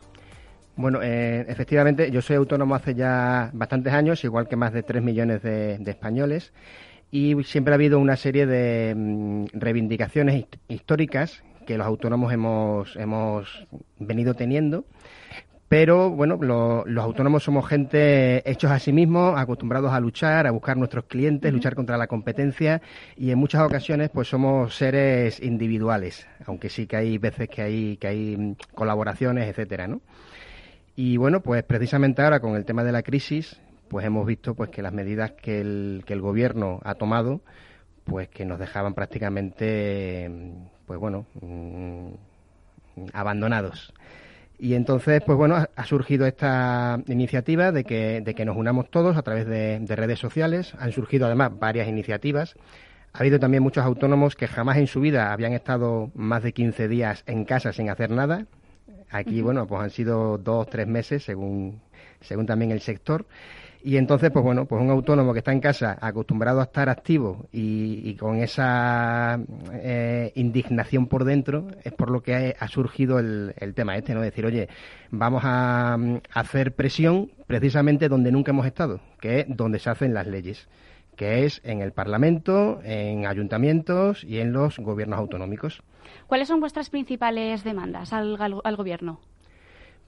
[0.75, 5.03] Bueno, eh, efectivamente, yo soy autónomo hace ya bastantes años, igual que más de 3
[5.03, 6.53] millones de, de españoles,
[7.11, 13.67] y siempre ha habido una serie de mm, reivindicaciones históricas que los autónomos hemos, hemos
[13.99, 14.85] venido teniendo.
[15.69, 20.51] Pero bueno, lo, los autónomos somos gente hechos a sí mismos, acostumbrados a luchar, a
[20.51, 22.81] buscar nuestros clientes, luchar contra la competencia
[23.15, 27.97] y en muchas ocasiones pues somos seres individuales, aunque sí que hay veces que hay
[27.97, 30.01] que hay colaboraciones, etcétera, ¿no?
[30.95, 34.71] Y bueno, pues precisamente ahora con el tema de la crisis, pues hemos visto pues
[34.71, 37.41] que las medidas que el, que el gobierno ha tomado,
[38.05, 40.31] pues que nos dejaban prácticamente
[40.87, 42.09] pues bueno, mmm,
[43.13, 43.93] abandonados.
[44.59, 49.15] Y entonces, pues bueno, ha surgido esta iniciativa de que, de que nos unamos todos
[49.15, 50.73] a través de, de, redes sociales.
[50.79, 52.55] Han surgido además varias iniciativas.
[53.13, 56.89] Ha habido también muchos autónomos que jamás en su vida habían estado más de 15
[56.89, 58.47] días en casa sin hacer nada.
[59.09, 61.81] Aquí, bueno, pues han sido dos, tres meses, según,
[62.19, 63.25] según también el sector.
[63.81, 67.47] Y entonces, pues bueno, pues un autónomo que está en casa acostumbrado a estar activo
[67.51, 69.39] y, con esa
[69.71, 74.21] eh, indignación por dentro, es por lo que ha, surgido el, tema este, ¿no?
[74.21, 74.67] Decir, oye,
[75.11, 80.13] vamos a, a hacer presión precisamente donde nunca hemos estado, que es donde se hacen
[80.13, 80.67] las leyes
[81.15, 85.83] que es en el Parlamento, en ayuntamientos y en los gobiernos autonómicos.
[86.27, 89.19] ¿Cuáles son vuestras principales demandas al, al, al gobierno?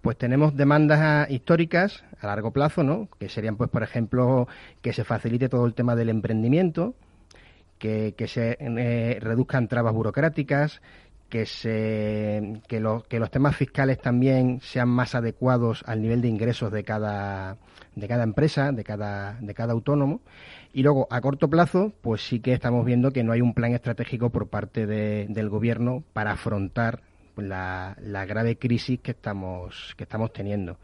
[0.02, 3.08] Pues tenemos demandas históricas a largo plazo, ¿no?
[3.20, 4.48] Que serían, pues, por ejemplo,
[4.82, 6.96] que se facilite todo el tema del emprendimiento,
[7.78, 10.82] que, que se eh, reduzcan trabas burocráticas,
[11.30, 16.72] que se que, que los temas fiscales también sean más adecuados al nivel de ingresos
[16.72, 17.58] de cada
[17.96, 20.20] de cada empresa, de cada de cada autónomo.
[20.74, 23.74] Y luego, a corto plazo, pues sí que estamos viendo que no hay un plan
[23.74, 27.02] estratégico por parte de, del gobierno para afrontar
[27.36, 30.78] la, la, grave crisis que estamos, que estamos teniendo.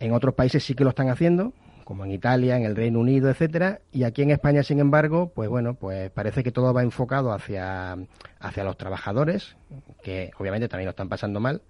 [0.00, 1.52] En otros países sí que lo están haciendo,
[1.84, 5.48] como en Italia, en el Reino Unido, etcétera, y aquí en España, sin embargo, pues
[5.48, 7.96] bueno, pues parece que todo va enfocado hacia,
[8.40, 9.56] hacia los trabajadores,
[10.02, 11.62] que obviamente también lo están pasando mal,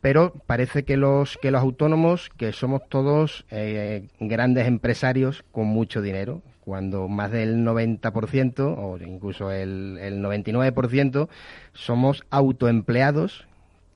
[0.00, 6.02] pero parece que los que los autónomos, que somos todos eh, grandes empresarios con mucho
[6.02, 11.28] dinero, cuando más del 90% o incluso el, el 99%
[11.74, 13.46] somos autoempleados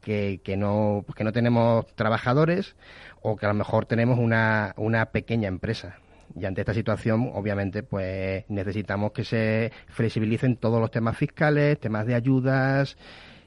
[0.01, 2.77] que, que, no, que no tenemos trabajadores
[3.23, 5.97] o que a lo mejor tenemos una, una pequeña empresa.
[6.39, 12.07] Y ante esta situación, obviamente, pues necesitamos que se flexibilicen todos los temas fiscales, temas
[12.07, 12.97] de ayudas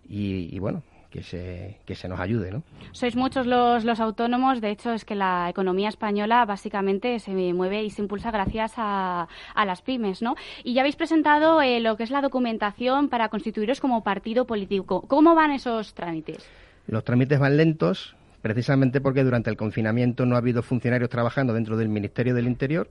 [0.04, 2.52] y, y bueno, que se, que se nos ayude.
[2.52, 2.63] ¿no?
[2.91, 7.84] Sois muchos los, los autónomos, de hecho es que la economía española básicamente se mueve
[7.84, 10.23] y se impulsa gracias a, a las pymes.
[10.23, 10.34] ¿no?
[10.63, 15.02] Y ya habéis presentado eh, lo que es la documentación para constituiros como partido político.
[15.02, 16.49] ¿Cómo van esos trámites?
[16.88, 21.78] Los trámites van lentos, precisamente porque durante el confinamiento no ha habido funcionarios trabajando dentro
[21.78, 22.89] del Ministerio del Interior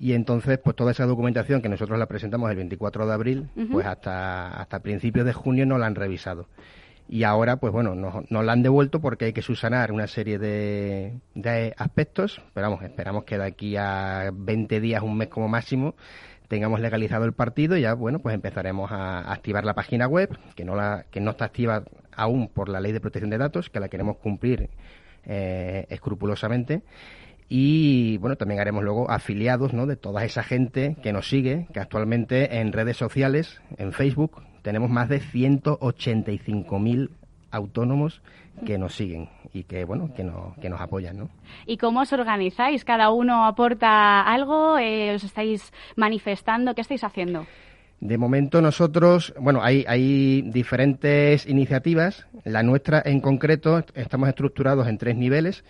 [0.00, 3.60] y entonces pues toda esa documentación que nosotros la presentamos el 24 de abril, uh
[3.60, 3.70] -huh.
[3.70, 6.48] pues hasta hasta principios de junio no la han revisado
[7.08, 10.38] y ahora, pues bueno, nos, nos la han devuelto porque hay que subsanar una serie
[10.38, 15.48] de, de aspectos, pero vamos, esperamos que de aquí a 20 días, un mes como
[15.48, 15.94] máximo,
[16.48, 20.64] tengamos legalizado el partido y ya, bueno, pues empezaremos a activar la página web, que
[20.64, 23.80] no, la, que no está activa aún por la ley de protección de datos, que
[23.80, 24.70] la queremos cumplir
[25.24, 26.82] eh, escrupulosamente.
[27.48, 29.86] Y bueno, también haremos luego afiliados ¿no?
[29.86, 34.90] de toda esa gente que nos sigue, que actualmente en redes sociales, en Facebook, tenemos
[34.90, 37.10] más de 185.000
[37.52, 38.20] autónomos
[38.66, 41.30] que nos siguen y que bueno que, no, que nos apoyan ¿no?
[41.66, 47.46] y cómo os organizáis cada uno aporta algo eh, os estáis manifestando qué estáis haciendo
[48.00, 52.26] de momento nosotros bueno hay hay diferentes iniciativas.
[52.44, 55.64] La nuestra en concreto estamos estructurados en tres niveles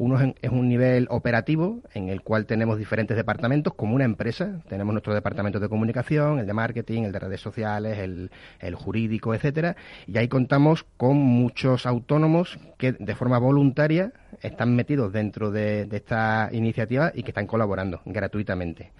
[0.00, 4.62] Uno es un nivel operativo en el cual tenemos diferentes departamentos como una empresa.
[4.66, 9.34] Tenemos nuestro departamento de comunicación, el de marketing, el de redes sociales, el, el jurídico,
[9.34, 9.76] etcétera.
[10.06, 15.98] Y ahí contamos con muchos autónomos que de forma voluntaria están metidos dentro de, de
[15.98, 18.92] esta iniciativa y que están colaborando gratuitamente.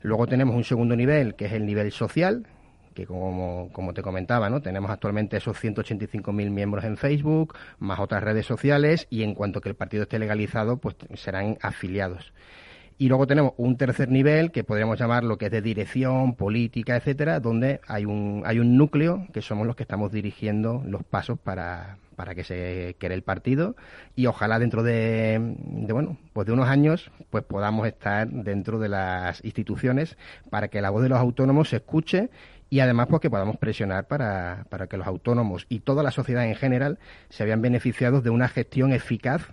[0.00, 2.46] Luego tenemos un segundo nivel, que es el nivel social,
[2.96, 4.60] que como, como te comentaba, ¿no?
[4.60, 9.68] tenemos actualmente esos 185.000 miembros en Facebook, más otras redes sociales, y en cuanto que
[9.68, 12.32] el partido esté legalizado, pues serán afiliados.
[12.98, 16.96] Y luego tenemos un tercer nivel que podríamos llamar lo que es de dirección, política,
[16.96, 21.38] etcétera, donde hay un, hay un núcleo que somos los que estamos dirigiendo los pasos
[21.38, 23.76] para, para que se cree el partido
[24.16, 28.88] y ojalá dentro de, de, bueno pues de unos años pues podamos estar dentro de
[28.88, 30.16] las instituciones
[30.50, 32.30] para que la voz de los autónomos se escuche
[32.68, 36.46] y además pues que podamos presionar para, para que los autónomos y toda la sociedad
[36.46, 36.98] en general
[37.28, 39.48] se vean beneficiados de una gestión eficaz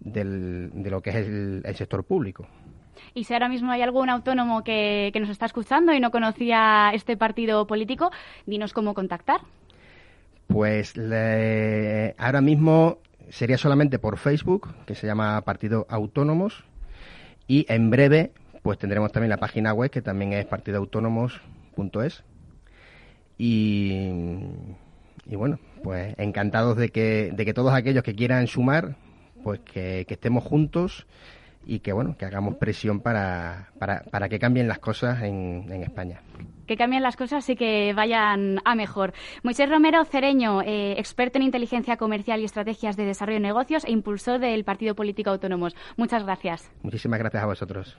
[0.00, 2.46] del, de lo que es el, el, sector público.
[3.14, 6.90] Y si ahora mismo hay algún autónomo que, que nos está escuchando y no conocía
[6.92, 8.10] este partido político,
[8.46, 9.40] dinos cómo contactar.
[10.46, 16.64] Pues le, ahora mismo sería solamente por Facebook, que se llama Partido Autónomos,
[17.46, 18.32] y en breve
[18.62, 22.24] pues tendremos también la página web que también es partidoautónomos.es
[23.42, 24.10] y,
[25.26, 28.96] y, bueno, pues encantados de que, de que todos aquellos que quieran sumar,
[29.42, 31.06] pues que, que estemos juntos
[31.64, 35.82] y que bueno, que hagamos presión para, para, para que cambien las cosas en, en,
[35.82, 36.20] España.
[36.66, 39.14] Que cambien las cosas y que vayan a mejor.
[39.42, 43.90] Moisés Romero Cereño, eh, experto en inteligencia comercial y estrategias de desarrollo de negocios e
[43.90, 45.74] impulsor del Partido Político Autónomos.
[45.96, 46.70] Muchas gracias.
[46.82, 47.98] Muchísimas gracias a vosotros.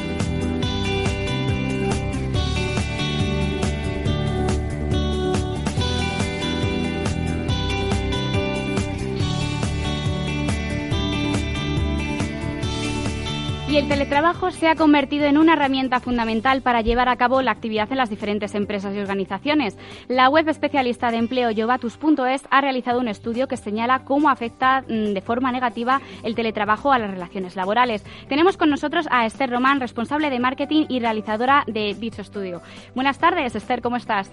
[13.71, 17.51] Y el teletrabajo se ha convertido en una herramienta fundamental para llevar a cabo la
[17.51, 19.77] actividad en las diferentes empresas y organizaciones.
[20.09, 25.13] La web especialista de empleo yovatus.es ha realizado un estudio que señala cómo afecta mm,
[25.13, 28.03] de forma negativa el teletrabajo a las relaciones laborales.
[28.27, 32.61] Tenemos con nosotros a Esther Román, responsable de marketing y realizadora de dicho estudio.
[32.93, 34.29] Buenas tardes, Esther, ¿cómo estás?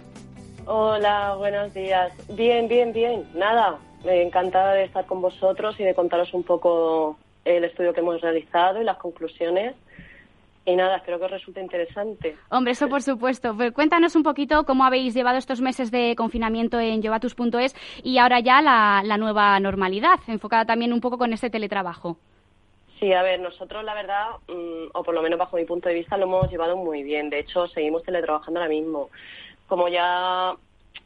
[0.67, 2.13] Hola, buenos días.
[2.31, 3.25] Bien, bien, bien.
[3.35, 8.21] Nada, encantada de estar con vosotros y de contaros un poco el estudio que hemos
[8.21, 9.75] realizado y las conclusiones.
[10.65, 12.37] Y nada, espero que os resulte interesante.
[12.51, 13.55] Hombre, eso por supuesto.
[13.57, 18.41] Pero cuéntanos un poquito cómo habéis llevado estos meses de confinamiento en Yovatus.es y ahora
[18.41, 22.19] ya la, la nueva normalidad, enfocada también un poco con este teletrabajo.
[23.01, 25.95] Sí, a ver, nosotros la verdad, mmm, o por lo menos bajo mi punto de
[25.95, 27.31] vista, lo hemos llevado muy bien.
[27.31, 29.09] De hecho, seguimos teletrabajando ahora mismo.
[29.69, 30.55] Como ya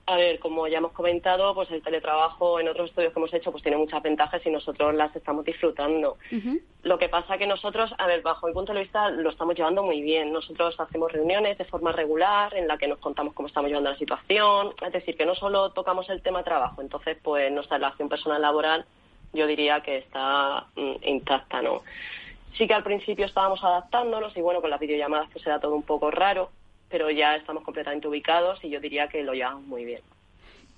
[0.06, 3.52] a ver, como ya hemos comentado, pues el teletrabajo en otros estudios que hemos hecho
[3.52, 6.16] pues tiene muchas ventajas y nosotros las estamos disfrutando.
[6.32, 6.60] Uh -huh.
[6.82, 9.84] Lo que pasa que nosotros, a ver, bajo mi punto de vista lo estamos llevando
[9.84, 10.32] muy bien.
[10.32, 13.96] Nosotros hacemos reuniones de forma regular en la que nos contamos cómo estamos llevando la
[13.96, 18.42] situación, es decir, que no solo tocamos el tema trabajo, entonces pues nuestra relación personal
[18.42, 18.84] laboral
[19.32, 21.82] yo diría que está mm, intacta, ¿no?
[22.58, 25.84] Sí que al principio estábamos adaptándonos y bueno, con las videollamadas pues era todo un
[25.84, 26.50] poco raro,
[26.92, 30.02] pero ya estamos completamente ubicados y yo diría que lo llevamos muy bien.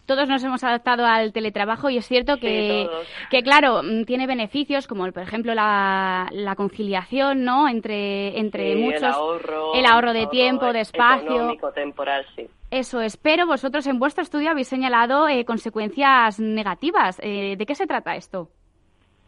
[0.07, 4.27] Todos nos hemos adaptado al teletrabajo y es cierto que, sí, que claro, mm, tiene
[4.27, 7.69] beneficios como, por ejemplo, la, la conciliación, ¿no?
[7.69, 9.03] Entre, entre sí, muchos.
[9.03, 11.27] El ahorro, el ahorro de tiempo, de espacio.
[11.27, 12.47] Económico, temporal, sí.
[12.71, 17.19] Eso es, pero vosotros en vuestro estudio habéis señalado eh, consecuencias negativas.
[17.23, 18.51] Eh, ¿De qué se trata esto?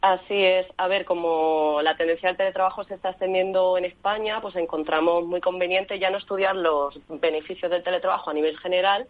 [0.01, 0.67] Así es.
[0.77, 5.41] A ver, como la tendencia al teletrabajo se está extendiendo en España, pues encontramos muy
[5.41, 9.07] conveniente ya no estudiar los beneficios del teletrabajo a nivel general,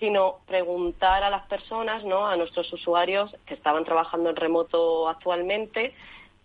[0.00, 2.26] sino preguntar a las personas, ¿no?
[2.26, 5.94] a nuestros usuarios que estaban trabajando en remoto actualmente,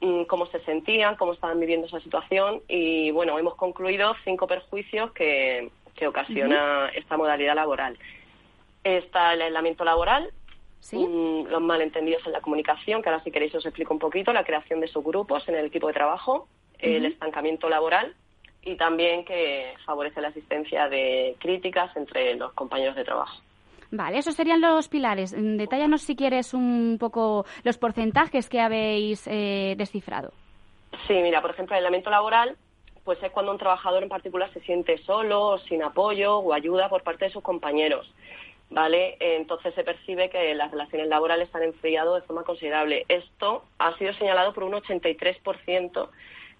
[0.01, 5.11] mm, cómo se sentían, cómo estaban viviendo esa situación y, bueno, hemos concluido cinco perjuicios
[5.11, 6.99] que, que ocasiona uh -huh.
[6.99, 7.97] esta modalidad laboral.
[8.83, 10.31] Está el aislamiento laboral,
[10.81, 10.97] ¿Sí?
[10.97, 14.43] Mm, los malentendidos en la comunicación, que ahora si queréis os explico un poquito, la
[14.43, 16.95] creación de subgrupos en el equipo de trabajo, uh -huh.
[16.97, 18.13] el estancamiento laboral
[18.63, 23.41] y también que favorece la existencia de críticas entre los compañeros de trabajo.
[23.91, 25.35] Vale, esos serían los pilares.
[25.37, 30.31] Detállanos si quieres un poco los porcentajes que habéis eh, descifrado.
[31.07, 32.57] Sí, mira, por ejemplo, el aislamiento laboral
[33.03, 37.03] pues es cuando un trabajador en particular se siente solo, sin apoyo o ayuda por
[37.03, 38.11] parte de sus compañeros.
[38.71, 39.17] ¿Vale?
[39.19, 43.05] Entonces se percibe que las relaciones laborales han enfriado de forma considerable.
[43.09, 46.09] Esto ha sido señalado por un 83%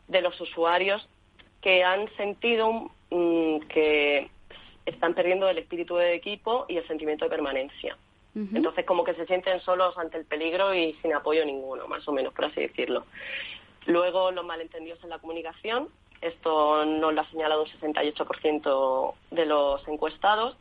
[0.09, 1.07] de los usuarios
[1.62, 4.30] que han sentido mm, que
[4.86, 7.97] están perdiendo el espíritu de equipo y el sentimiento de permanencia.
[8.34, 12.14] Entonces, como que se sienten solos ante el peligro y sin apoyo ninguno, más o
[12.14, 13.05] menos, por así decirlo.
[13.86, 15.89] Luego, los malentendidos en la comunicación.
[16.22, 20.55] Esto nos lo ha señalado un 68% de los encuestados.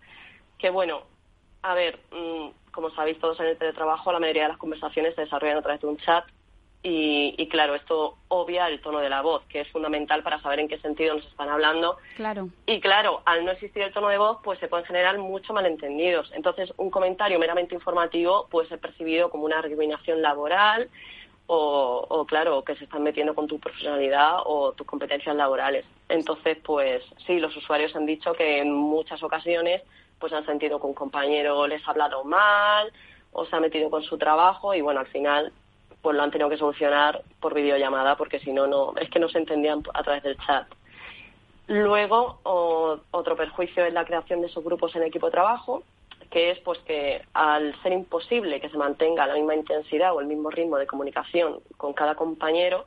[0.59, 1.05] Que bueno,
[1.62, 5.22] a ver, mm, como sabéis todos en el teletrabajo, la mayoría de las conversaciones se
[5.22, 6.24] desarrollan a través de un chat
[6.82, 10.68] y, claro, esto obvia el tono de la voz, que es fundamental para saber en
[10.68, 11.98] qué sentido nos están hablando.
[12.16, 12.48] Claro.
[12.64, 16.32] Y claro, al no existir el tono de voz, pues se pueden generar muchos malentendidos.
[16.34, 20.88] Entonces, un comentario meramente informativo puede ser percibido como una recriminación laboral
[21.46, 25.84] o, o, claro, que se están metiendo con tu profesionalidad o tus competencias laborales.
[26.08, 29.82] Entonces, pues sí, los usuarios han dicho que en muchas ocasiones
[30.20, 32.92] pues han sentido que un compañero les ha hablado mal
[33.32, 35.52] o se ha metido con su trabajo y bueno, al final
[36.02, 39.28] pues lo han tenido que solucionar por videollamada porque si no, no es que no
[39.28, 40.66] se entendían a través del chat.
[41.66, 45.84] Luego, otro perjuicio es la creación de esos grupos en equipo de trabajo,
[46.28, 50.26] que es pues que al ser imposible que se mantenga la misma intensidad o el
[50.26, 52.86] mismo ritmo de comunicación con cada compañero,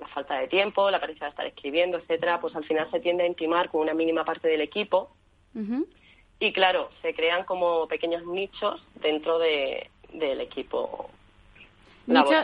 [0.00, 3.24] la falta de tiempo, la carencia de estar escribiendo, etcétera, pues al final se tiende
[3.24, 5.10] a intimar con una mínima parte del equipo.
[6.38, 11.10] Y claro, se crean como pequeños nichos dentro de, del equipo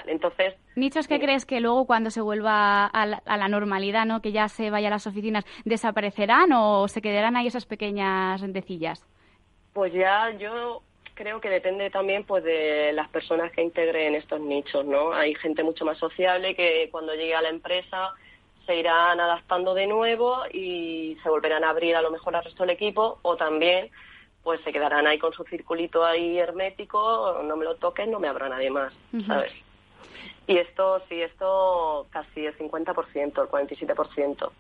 [0.07, 4.21] entonces, ¿Nichos que crees que luego cuando se vuelva a la, normalidad, ¿no?
[4.21, 9.05] que ya se vaya a las oficinas, desaparecerán o se quedarán ahí esas pequeñas rendecillas?
[9.73, 10.83] Pues ya yo
[11.15, 15.13] creo que depende también pues de las personas que integren estos nichos, ¿no?
[15.13, 18.13] Hay gente mucho más sociable que cuando llegue a la empresa
[18.67, 22.63] se irán adaptando de nuevo y se volverán a abrir a lo mejor al resto
[22.63, 23.91] del equipo o también
[24.43, 28.29] pues se quedarán ahí con su circulito ahí hermético, no me lo toques, no me
[28.29, 28.93] abra nadie más,
[29.27, 29.53] ¿sabes?
[30.47, 34.51] Y esto, sí, esto casi el 50%, el 47%.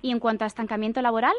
[0.00, 1.34] ¿Y en cuanto a estancamiento laboral?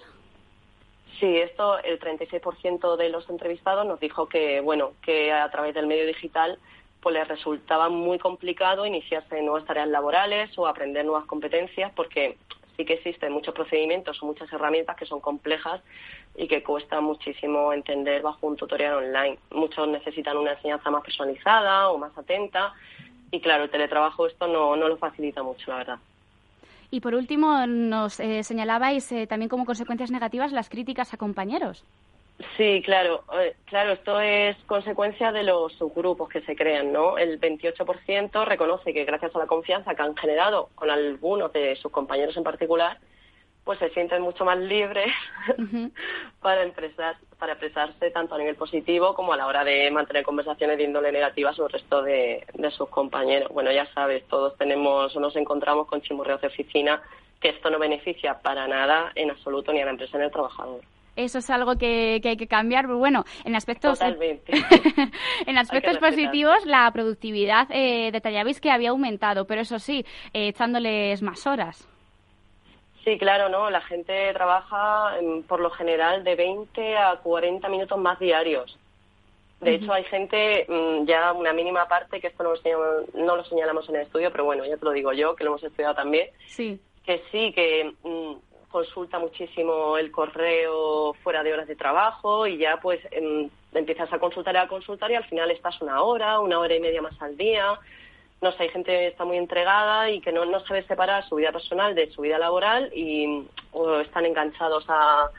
[1.20, 5.88] Sí, esto, el 36% de los entrevistados nos dijo que, bueno, que a través del
[5.88, 6.60] medio digital
[7.02, 12.38] pues les resultaba muy complicado iniciarse en nuevas tareas laborales o aprender nuevas competencias porque
[12.76, 15.82] sí que existen muchos procedimientos o muchas herramientas que son complejas
[16.36, 19.38] y que cuesta muchísimo entender bajo un tutorial online.
[19.52, 22.74] Muchos necesitan una enseñanza más personalizada o más atenta
[23.32, 26.00] y claro, el teletrabajo esto no, no lo facilita mucho, la verdad.
[26.92, 31.84] Y por último, nos eh, señalabais eh, también como consecuencias negativas las críticas a compañeros.
[32.56, 37.18] Sí, claro, eh, claro, esto es consecuencia de los subgrupos que se crean, ¿no?
[37.18, 41.92] El 28% reconoce que gracias a la confianza que han generado con algunos de sus
[41.92, 42.98] compañeros en particular,
[43.66, 45.12] pues se sienten mucho más libres
[46.42, 50.78] para, expresar, para expresarse tanto a nivel positivo como a la hora de mantener conversaciones
[50.78, 53.52] de índole negativa sobre el resto de, de sus compañeros.
[53.52, 57.02] Bueno, ya sabes, todos tenemos o nos encontramos con chimurreos de oficina
[57.42, 60.82] que esto no beneficia para nada en absoluto ni a la empresa ni al trabajador
[61.24, 62.86] eso es algo que, hay que cambiar.
[62.86, 64.00] Pero bueno, en aspectos,
[65.46, 71.22] en aspectos positivos, la productividad eh, detallabais que había aumentado, pero eso sí, eh, echándoles
[71.22, 71.88] más horas.
[73.04, 73.70] Sí, claro, ¿no?
[73.70, 75.14] La gente trabaja
[75.48, 78.78] por lo general de 20 a 40 minutos más diarios.
[79.62, 83.44] De hecho, hay gente, mm, ya una mínima parte, que esto no lo, no lo
[83.44, 85.96] señalamos en el estudio, pero bueno, ya te lo digo yo, que lo hemos estudiado
[85.96, 86.80] también, sí.
[87.06, 88.36] que sí, que mm,
[88.70, 94.20] consulta muchísimo el correo fuera de horas de trabajo y ya pues em, empiezas a
[94.20, 97.20] consultar y a consultar y al final estás una hora, una hora y media más
[97.22, 97.80] al día.
[98.42, 101.36] No sé, hay gente que está muy entregada y que no, no sabe separar su
[101.36, 105.30] vida personal de su vida laboral y o están enganchados a,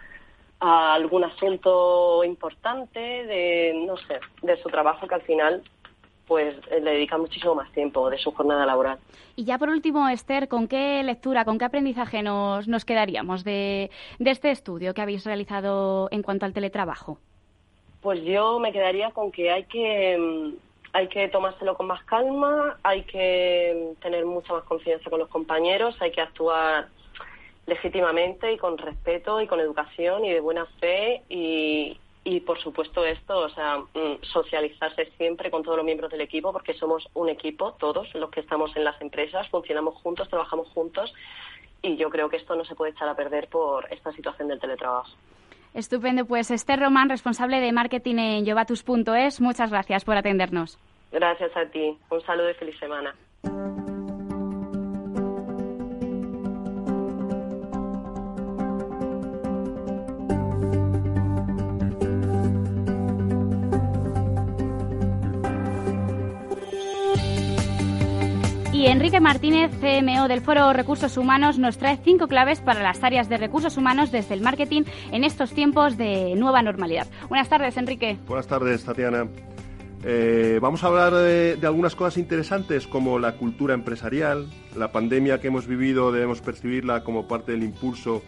[0.61, 5.63] a algún asunto importante de, no sé, de su trabajo que al final
[6.31, 9.01] pues eh, le dedica muchísimo más tiempo de su jornada laboral.
[9.35, 13.91] Y ya por último, Esther, ¿con qué lectura, con qué aprendizaje nos, nos quedaríamos de,
[14.21, 17.19] de este estudio que habéis realizado en cuanto al teletrabajo?
[18.01, 20.55] Pues yo me quedaría con que hay que mm,
[20.93, 25.29] hay que tomárselo con más calma, hay que mm, tener mucha más confianza con los
[25.29, 26.87] compañeros, hay que actuar
[27.67, 33.05] legítimamente y con respeto y con educación y de buena fe y, y por supuesto
[33.05, 37.29] esto, o sea, mm, socializarse siempre con todos los miembros del equipo porque somos un
[37.29, 41.13] equipo, todos los que estamos en las empresas, funcionamos juntos, trabajamos juntos
[41.83, 44.61] y yo creo que esto no se puede echar a perder por esta situación del
[44.61, 45.11] teletrabajo.
[45.73, 50.79] Estupendo, pues Esther Román, responsable de marketing en Yovatus.es, muchas gracias por atendernos.
[51.13, 53.15] Gracias a ti, un saludo y feliz semana.
[68.81, 73.29] Y Enrique Martínez, CMO del Foro Recursos Humanos, nos trae cinco claves para las áreas
[73.29, 77.07] de recursos humanos desde el marketing en estos tiempos de nueva normalidad.
[77.29, 78.17] Buenas tardes, Enrique.
[78.27, 79.29] Buenas tardes, Tatiana.
[80.03, 84.49] Eh, vamos a hablar de, de, algunas cosas interesantes como la cultura empresarial.
[84.75, 88.23] La pandemia que hemos vivido debemos percibirla como parte del impulso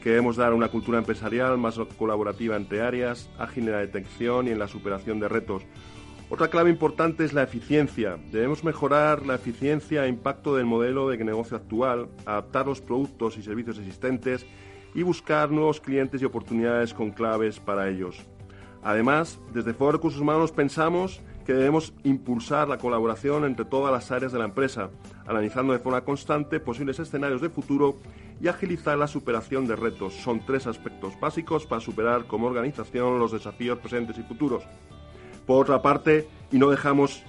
[0.00, 4.46] que debemos dar a una cultura empresarial más colaborativa entre áreas, ágil en la detección
[4.46, 5.64] y en la superación de retos.
[6.30, 8.18] Otra clave importante es la eficiencia.
[8.30, 13.42] Debemos mejorar la eficiencia e impacto del modelo de negocio actual, adaptar los productos y
[13.42, 14.44] servicios existentes
[14.94, 18.26] y buscar nuevos clientes y oportunidades con claves para ellos.
[18.82, 24.30] Además, desde Foro Recursos Humanos pensamos que debemos impulsar la colaboración entre todas las áreas
[24.30, 24.90] de la empresa,
[25.26, 27.96] analizando de forma constante posibles escenarios de futuro
[28.38, 30.12] y agilizar la superación de retos.
[30.12, 34.62] Son tres aspectos básicos para superar como organización los desafíos presentes y futuros.
[35.48, 37.22] Por otra parte, y no dejamos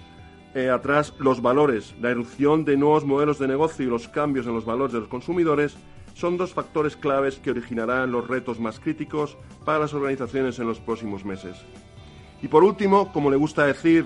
[0.54, 4.54] eh, atrás los valores, la erupción de nuevos modelos de negocio y los cambios en
[4.54, 5.78] los valores de los consumidores
[6.16, 10.82] son dos factores claves que originarán los retos más críticos para las organizaciones en los
[10.82, 11.56] próximos meses.
[12.42, 14.06] Y por último, como le gusta decir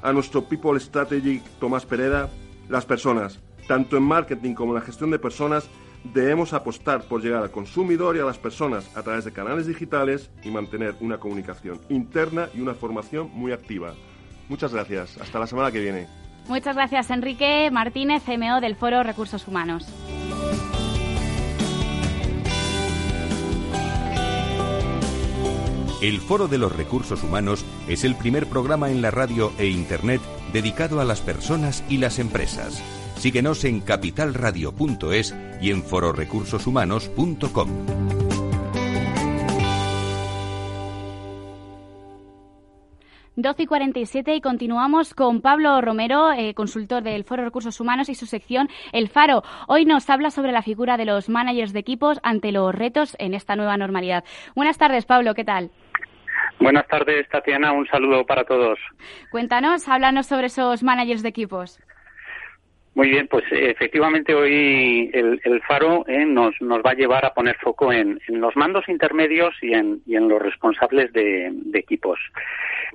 [0.00, 2.30] a nuestro People Strategy Tomás Pereda,
[2.70, 5.68] las personas, tanto en marketing como en la gestión de personas,
[6.04, 10.30] debemos apostar por llegar al consumidor y a las personas a través de canales digitales
[10.42, 13.94] y mantener una comunicación interna y una formación muy activa.
[14.48, 15.18] Muchas gracias.
[15.18, 16.08] Hasta la semana que viene.
[16.48, 19.86] Muchas gracias, Enrique Martínez, CMO del Foro Recursos Humanos.
[26.02, 30.22] El Foro de los Recursos Humanos es el primer programa en la radio e Internet
[30.50, 32.82] dedicado a las personas y las empresas.
[33.20, 37.68] Síguenos en capitalradio.es y en fororecursoshumanos.com.
[43.36, 48.14] Doce y 47 y continuamos con Pablo Romero, eh, consultor del Foro Recursos Humanos y
[48.14, 49.42] su sección El Faro.
[49.68, 53.34] Hoy nos habla sobre la figura de los managers de equipos ante los retos en
[53.34, 54.24] esta nueva normalidad.
[54.56, 55.70] Buenas tardes, Pablo, ¿qué tal?
[56.58, 57.72] Buenas tardes, Tatiana.
[57.72, 58.78] Un saludo para todos.
[59.30, 61.80] Cuéntanos, háblanos sobre esos managers de equipos.
[63.00, 67.56] Muy bien, pues efectivamente hoy el, faro eh, nos, nos, va a llevar a poner
[67.56, 72.20] foco en, los mandos intermedios y en, y en los responsables de, equipos,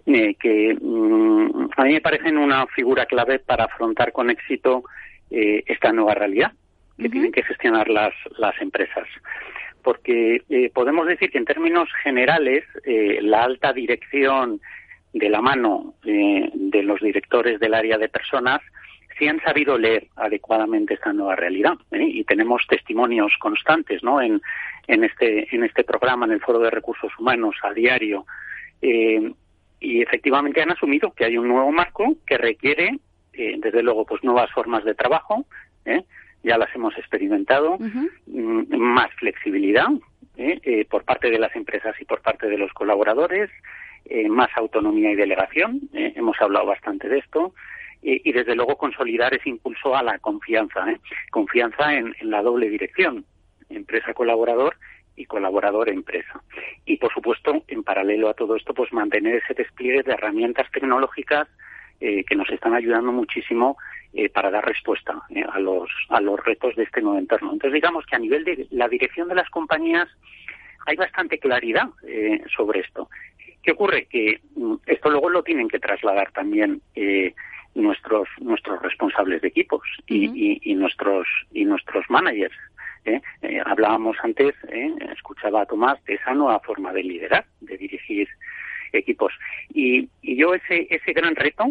[0.06, 4.84] eh, que mm, a mí me parecen una figura clave para afrontar con éxito
[5.32, 6.52] eh, esta nueva realidad
[7.00, 9.08] que tienen que gestionar las, las empresas.
[9.82, 12.64] Porque podemos decir que en términos generales
[13.22, 14.62] la alta dirección
[15.14, 18.62] de la mano de los directores del área de personas
[19.18, 21.76] si han sabido leer adecuadamente esta nueva realidad.
[21.92, 22.04] ¿eh?
[22.06, 24.22] Y tenemos testimonios constantes ¿no?
[24.22, 24.42] en,
[24.88, 28.26] en, este, en este programa, en el Foro de Recursos Humanos, a diario.
[28.82, 29.32] Eh,
[29.80, 33.00] y efectivamente han asumido que hay un nuevo marco que requiere,
[33.34, 35.46] eh, desde luego, pues nuevas formas de trabajo.
[36.44, 37.78] Ya las hemos experimentado.
[37.80, 39.88] Mm, más flexibilidad
[40.90, 43.50] por parte de las empresas y por parte de los colaboradores.
[44.30, 45.82] más autonomía y delegación.
[45.94, 47.54] hemos hablado bastante de esto
[48.08, 51.00] y, desde luego consolidar ese impulso a la confianza, ¿eh?
[51.32, 53.26] confianza en, la doble dirección,
[53.70, 54.78] empresa-colaborador
[55.16, 56.40] y colaborador-empresa.
[56.86, 61.48] Y, por supuesto, en paralelo a todo esto, pues mantener ese despliegue de herramientas tecnológicas
[62.00, 63.76] eh, que nos están ayudando muchísimo
[64.14, 67.54] eh, para dar respuesta a, los, a los retos de este nuevo entorno.
[67.54, 70.08] Entonces, digamos que a nivel de la dirección de las compañías
[70.86, 71.90] hay bastante claridad
[72.56, 73.10] sobre esto.
[73.64, 74.06] ¿Qué ocurre?
[74.06, 76.82] Que mm, esto luego lo tienen que trasladar también
[77.76, 82.56] nuestros nuestros responsables de equipos y, y, nuestros y nuestros managers
[83.04, 83.22] ¿eh?
[83.42, 84.92] Eh, hablábamos antes ¿eh?
[85.14, 88.28] escuchaba a Tomás de esa nueva forma de liderar de dirigir
[88.94, 89.34] equipos
[89.74, 91.66] y, y yo ese ese gran reto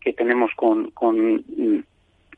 [0.00, 1.44] que tenemos con, con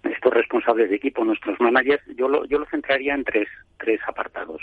[0.03, 3.49] estos responsables de equipo nuestros managers yo lo yo lo centraría en tres
[3.79, 4.63] tres apartados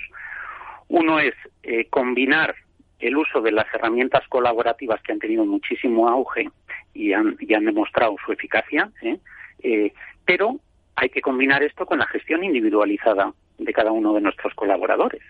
[0.88, 1.36] uno es
[1.92, 2.56] combinar
[3.00, 6.50] el uso de las herramientas colaborativas que han tenido muchísimo auge
[6.94, 9.20] y han, han demostrado su eficacia, ¿eh?
[9.64, 9.94] Eh,
[10.26, 10.60] pero
[10.96, 15.22] hay que combinar esto con la gestión individualizada de cada uno de nuestros colaboradores.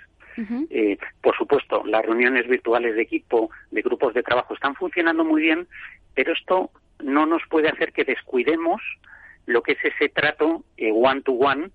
[0.69, 5.41] Eh, por supuesto, las reuniones virtuales de equipo, de grupos de trabajo están funcionando muy
[5.41, 5.67] bien,
[6.13, 6.69] pero esto
[7.03, 8.79] no nos puede hacer que descuidemos
[9.47, 11.71] lo que es ese trato one to one,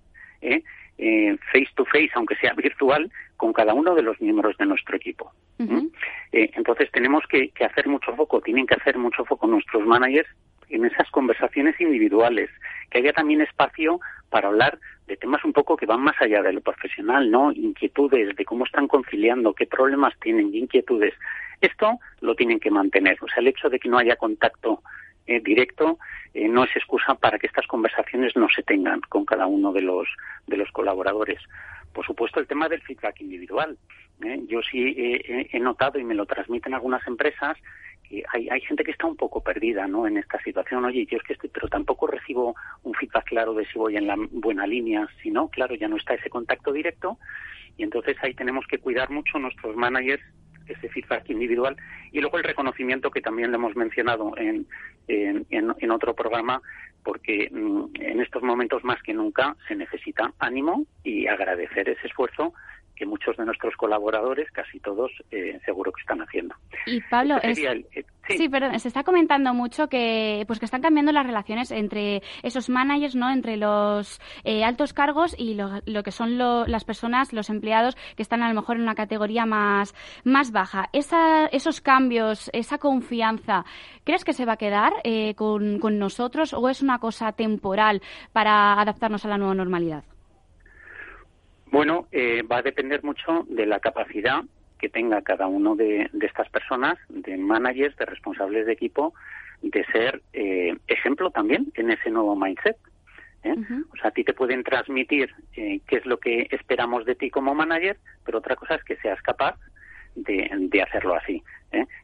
[1.51, 5.33] face to face, aunque sea virtual, con cada uno de los miembros de nuestro equipo.
[5.59, 10.27] Eh, entonces tenemos que, hacer mucho foco, tienen que hacer mucho foco nuestros managers
[10.69, 12.49] en esas conversaciones individuales,
[12.89, 13.99] que haya también espacio
[14.29, 17.51] para hablar de temas un poco que van más allá de lo profesional, ¿no?
[17.51, 21.13] Inquietudes, de cómo están conciliando, qué problemas tienen, inquietudes.
[21.61, 23.17] Esto lo tienen que mantener.
[23.21, 24.81] O sea, el hecho de que no haya contacto
[25.25, 25.99] directo
[26.33, 30.07] no es excusa para que estas conversaciones no se tengan con cada uno de los
[30.47, 31.39] de los colaboradores.
[31.93, 33.77] Por supuesto, el tema del feedback individual.
[34.47, 37.57] Yo sí he notado y me lo transmiten algunas empresas
[38.31, 40.07] hay, hay gente que está un poco perdida ¿no?
[40.07, 40.85] en esta situación.
[40.85, 44.07] Oye, yo es que estoy, pero tampoco recibo un feedback claro de si voy en
[44.07, 45.07] la buena línea.
[45.21, 47.17] Si no, claro, ya no está ese contacto directo.
[47.77, 50.21] Y entonces ahí tenemos que cuidar mucho nuestros managers
[50.67, 51.75] ese feedback individual
[52.13, 54.65] y luego el reconocimiento que también le hemos mencionado en,
[55.09, 56.61] en, en otro programa
[57.03, 62.53] porque mm, en estos momentos más que nunca se necesita ánimo y agradecer ese esfuerzo
[63.03, 66.55] que muchos de nuestros colaboradores, casi todos, eh, seguro que están haciendo.
[66.85, 67.53] Y Pablo, eh,
[68.27, 68.47] sí.
[68.47, 73.15] perdón, se está comentando mucho que pues que están cambiando las relaciones entre esos managers,
[73.15, 78.23] no, entre los eh, altos cargos y lo, que son las personas, los empleados que
[78.23, 79.93] están a lo mejor en una categoría más
[80.23, 80.89] más baja.
[80.93, 83.65] Esa, esos cambios, esa confianza,
[84.05, 84.93] ¿crees que se va a quedar
[85.35, 88.01] con, con nosotros o es una cosa temporal
[88.31, 90.03] para adaptarnos a la nueva normalidad?
[91.73, 94.43] Bueno, eh, va a depender mucho de la capacidad
[94.77, 99.15] que tenga cada uno de, estas personas, de managers, de responsables de equipo,
[99.63, 102.77] de ser eh, ejemplo también en ese nuevo mindset.
[103.43, 103.55] ¿eh?
[103.91, 107.55] O sea, a ti te pueden transmitir qué es lo que esperamos de ti como
[107.55, 109.57] manager, pero otra cosa es que seas capaz
[110.13, 111.41] de, hacerlo así.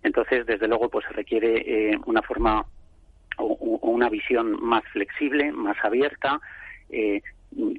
[0.02, 2.66] Entonces, desde luego, pues se requiere una forma
[3.38, 3.54] o,
[3.84, 6.42] una visión más flexible, más abierta,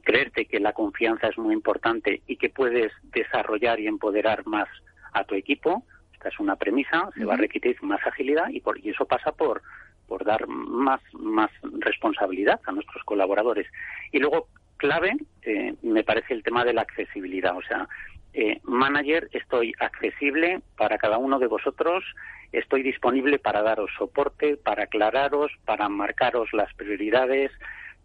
[0.02, 4.68] creerte que la confianza es muy importante y que puedes desarrollar y empoderar más
[5.12, 5.84] a tu equipo.
[6.12, 9.32] Esta es una premisa, se va a requerir más agilidad y, por, y eso pasa
[9.32, 9.62] por,
[10.06, 13.66] por dar más, más responsabilidad a nuestros colaboradores.
[14.12, 17.56] Y luego, clave, eh, me parece el tema de la accesibilidad.
[17.56, 17.88] O sea,
[18.32, 22.04] eh, manager, estoy accesible para cada uno de vosotros,
[22.52, 27.50] estoy disponible para daros soporte, para aclararos, para marcaros las prioridades,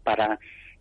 [0.02, 0.38] para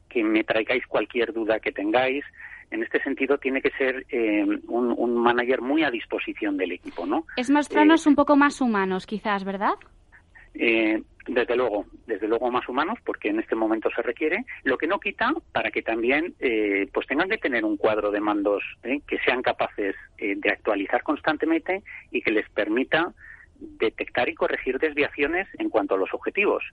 [0.09, 2.23] que me traigáis cualquier duda que tengáis.
[2.71, 7.25] En este sentido, tiene que ser eh, un, manager muy a disposición del equipo, ¿no?
[7.37, 9.75] Es mostrarnos eh, un poco más humanos, quizás, ¿verdad?
[10.55, 14.45] Eh, desde luego, desde luego más humanos, porque en este momento se requiere.
[14.63, 16.35] Lo que no quita para que también,
[16.93, 21.81] pues tengan que tener un cuadro de mandos que sean capaces de actualizar constantemente
[22.11, 23.13] y que les permita
[23.59, 26.63] detectar y corregir desviaciones en cuanto a los objetivos.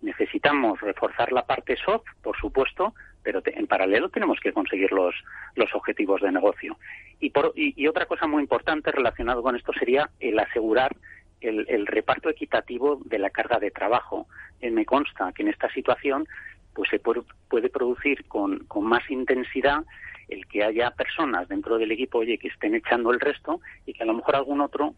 [0.00, 5.14] Necesitamos reforzar la parte soft, por supuesto, pero en paralelo tenemos que conseguir los,
[5.54, 6.78] los objetivos de negocio.
[7.20, 10.96] Y, por, y, otra cosa muy importante relacionado con esto sería el asegurar
[11.40, 14.26] el, reparto equitativo de la carga de trabajo.
[14.60, 16.26] Eh, me consta que en esta situación
[16.74, 19.84] pues se puede, puede producir con, con más intensidad
[20.28, 24.02] el que haya personas dentro del equipo oye que estén echando el resto y que
[24.02, 24.94] a lo mejor algún otro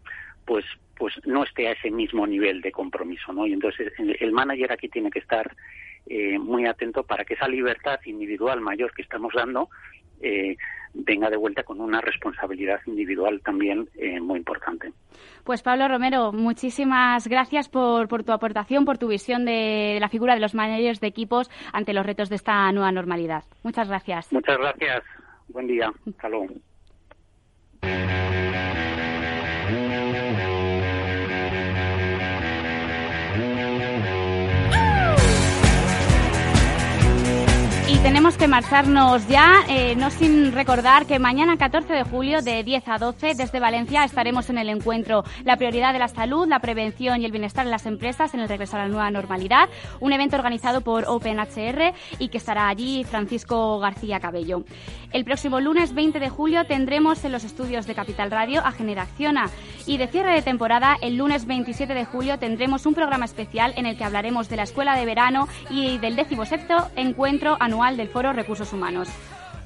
[0.51, 0.64] pues
[0.96, 3.46] pues no esté a ese mismo nivel de compromiso, ¿no?
[3.46, 5.55] Y entonces el, manager aquí tiene que estar
[6.07, 9.70] eh, muy atento para que esa libertad individual mayor que estamos dando
[10.20, 10.57] eh,
[10.92, 14.92] venga de vuelta con una responsabilidad individual también eh, muy importante.
[15.44, 20.34] Pues Pablo Romero, muchísimas gracias por, por tu aportación, por tu visión de, la figura
[20.34, 23.44] de los managers de equipos ante los retos de esta nueva normalidad.
[23.62, 24.32] Muchas gracias.
[24.32, 25.05] Muchas gracias.
[25.48, 25.92] Buen día.
[26.09, 26.48] Hasta luego.
[38.21, 42.87] Tenemos que marcharnos ya, eh, no sin recordar que mañana 14 de julio de 10
[42.89, 47.23] a 12 desde Valencia estaremos en el encuentro La prioridad de la salud, la prevención
[47.23, 50.37] y el bienestar en las empresas en el regreso a la nueva normalidad, un evento
[50.37, 54.64] organizado por OpenHR y que estará allí Francisco García Cabello.
[55.12, 59.50] El próximo lunes 20 de julio tendremos en los estudios de Capital Radio a Generaciona
[59.84, 63.86] y de cierre de temporada el lunes 27 de julio tendremos un programa especial en
[63.86, 68.32] el que hablaremos de la escuela de verano y del 17 encuentro anual del Foro
[68.32, 69.08] Recursos Humanos.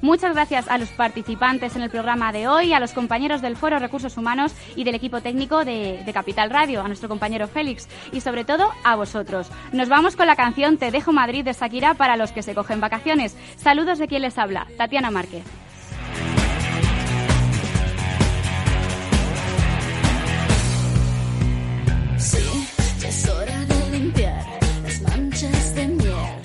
[0.01, 3.79] Muchas gracias a los participantes en el programa de hoy, a los compañeros del Foro
[3.79, 8.45] Recursos Humanos y del equipo técnico de, Capital Radio, a nuestro compañero Félix y sobre
[8.45, 9.49] todo a vosotros.
[9.73, 12.79] Nos vamos con la canción Te dejo Madrid de Shakira para los que se cogen
[12.79, 13.35] vacaciones.
[13.57, 15.43] Saludos de quien les habla, Tatiana Márquez.
[22.17, 22.37] Sí,
[22.99, 24.45] ya es hora de limpiar
[24.83, 26.44] las manchas de miel.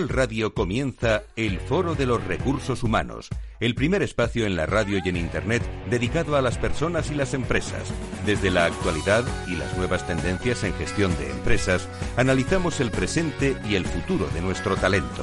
[0.00, 3.28] Capital Radio comienza el Foro de los Recursos Humanos,
[3.60, 7.34] el primer espacio en la radio y en Internet dedicado a las personas y las
[7.34, 7.92] empresas.
[8.24, 11.86] Desde la actualidad y las nuevas tendencias en gestión de empresas,
[12.16, 15.22] analizamos el presente y el futuro de nuestro talento.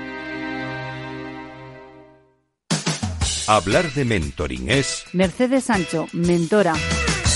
[3.47, 5.05] Hablar de mentoring es...
[5.13, 6.73] Mercedes Sancho, mentora.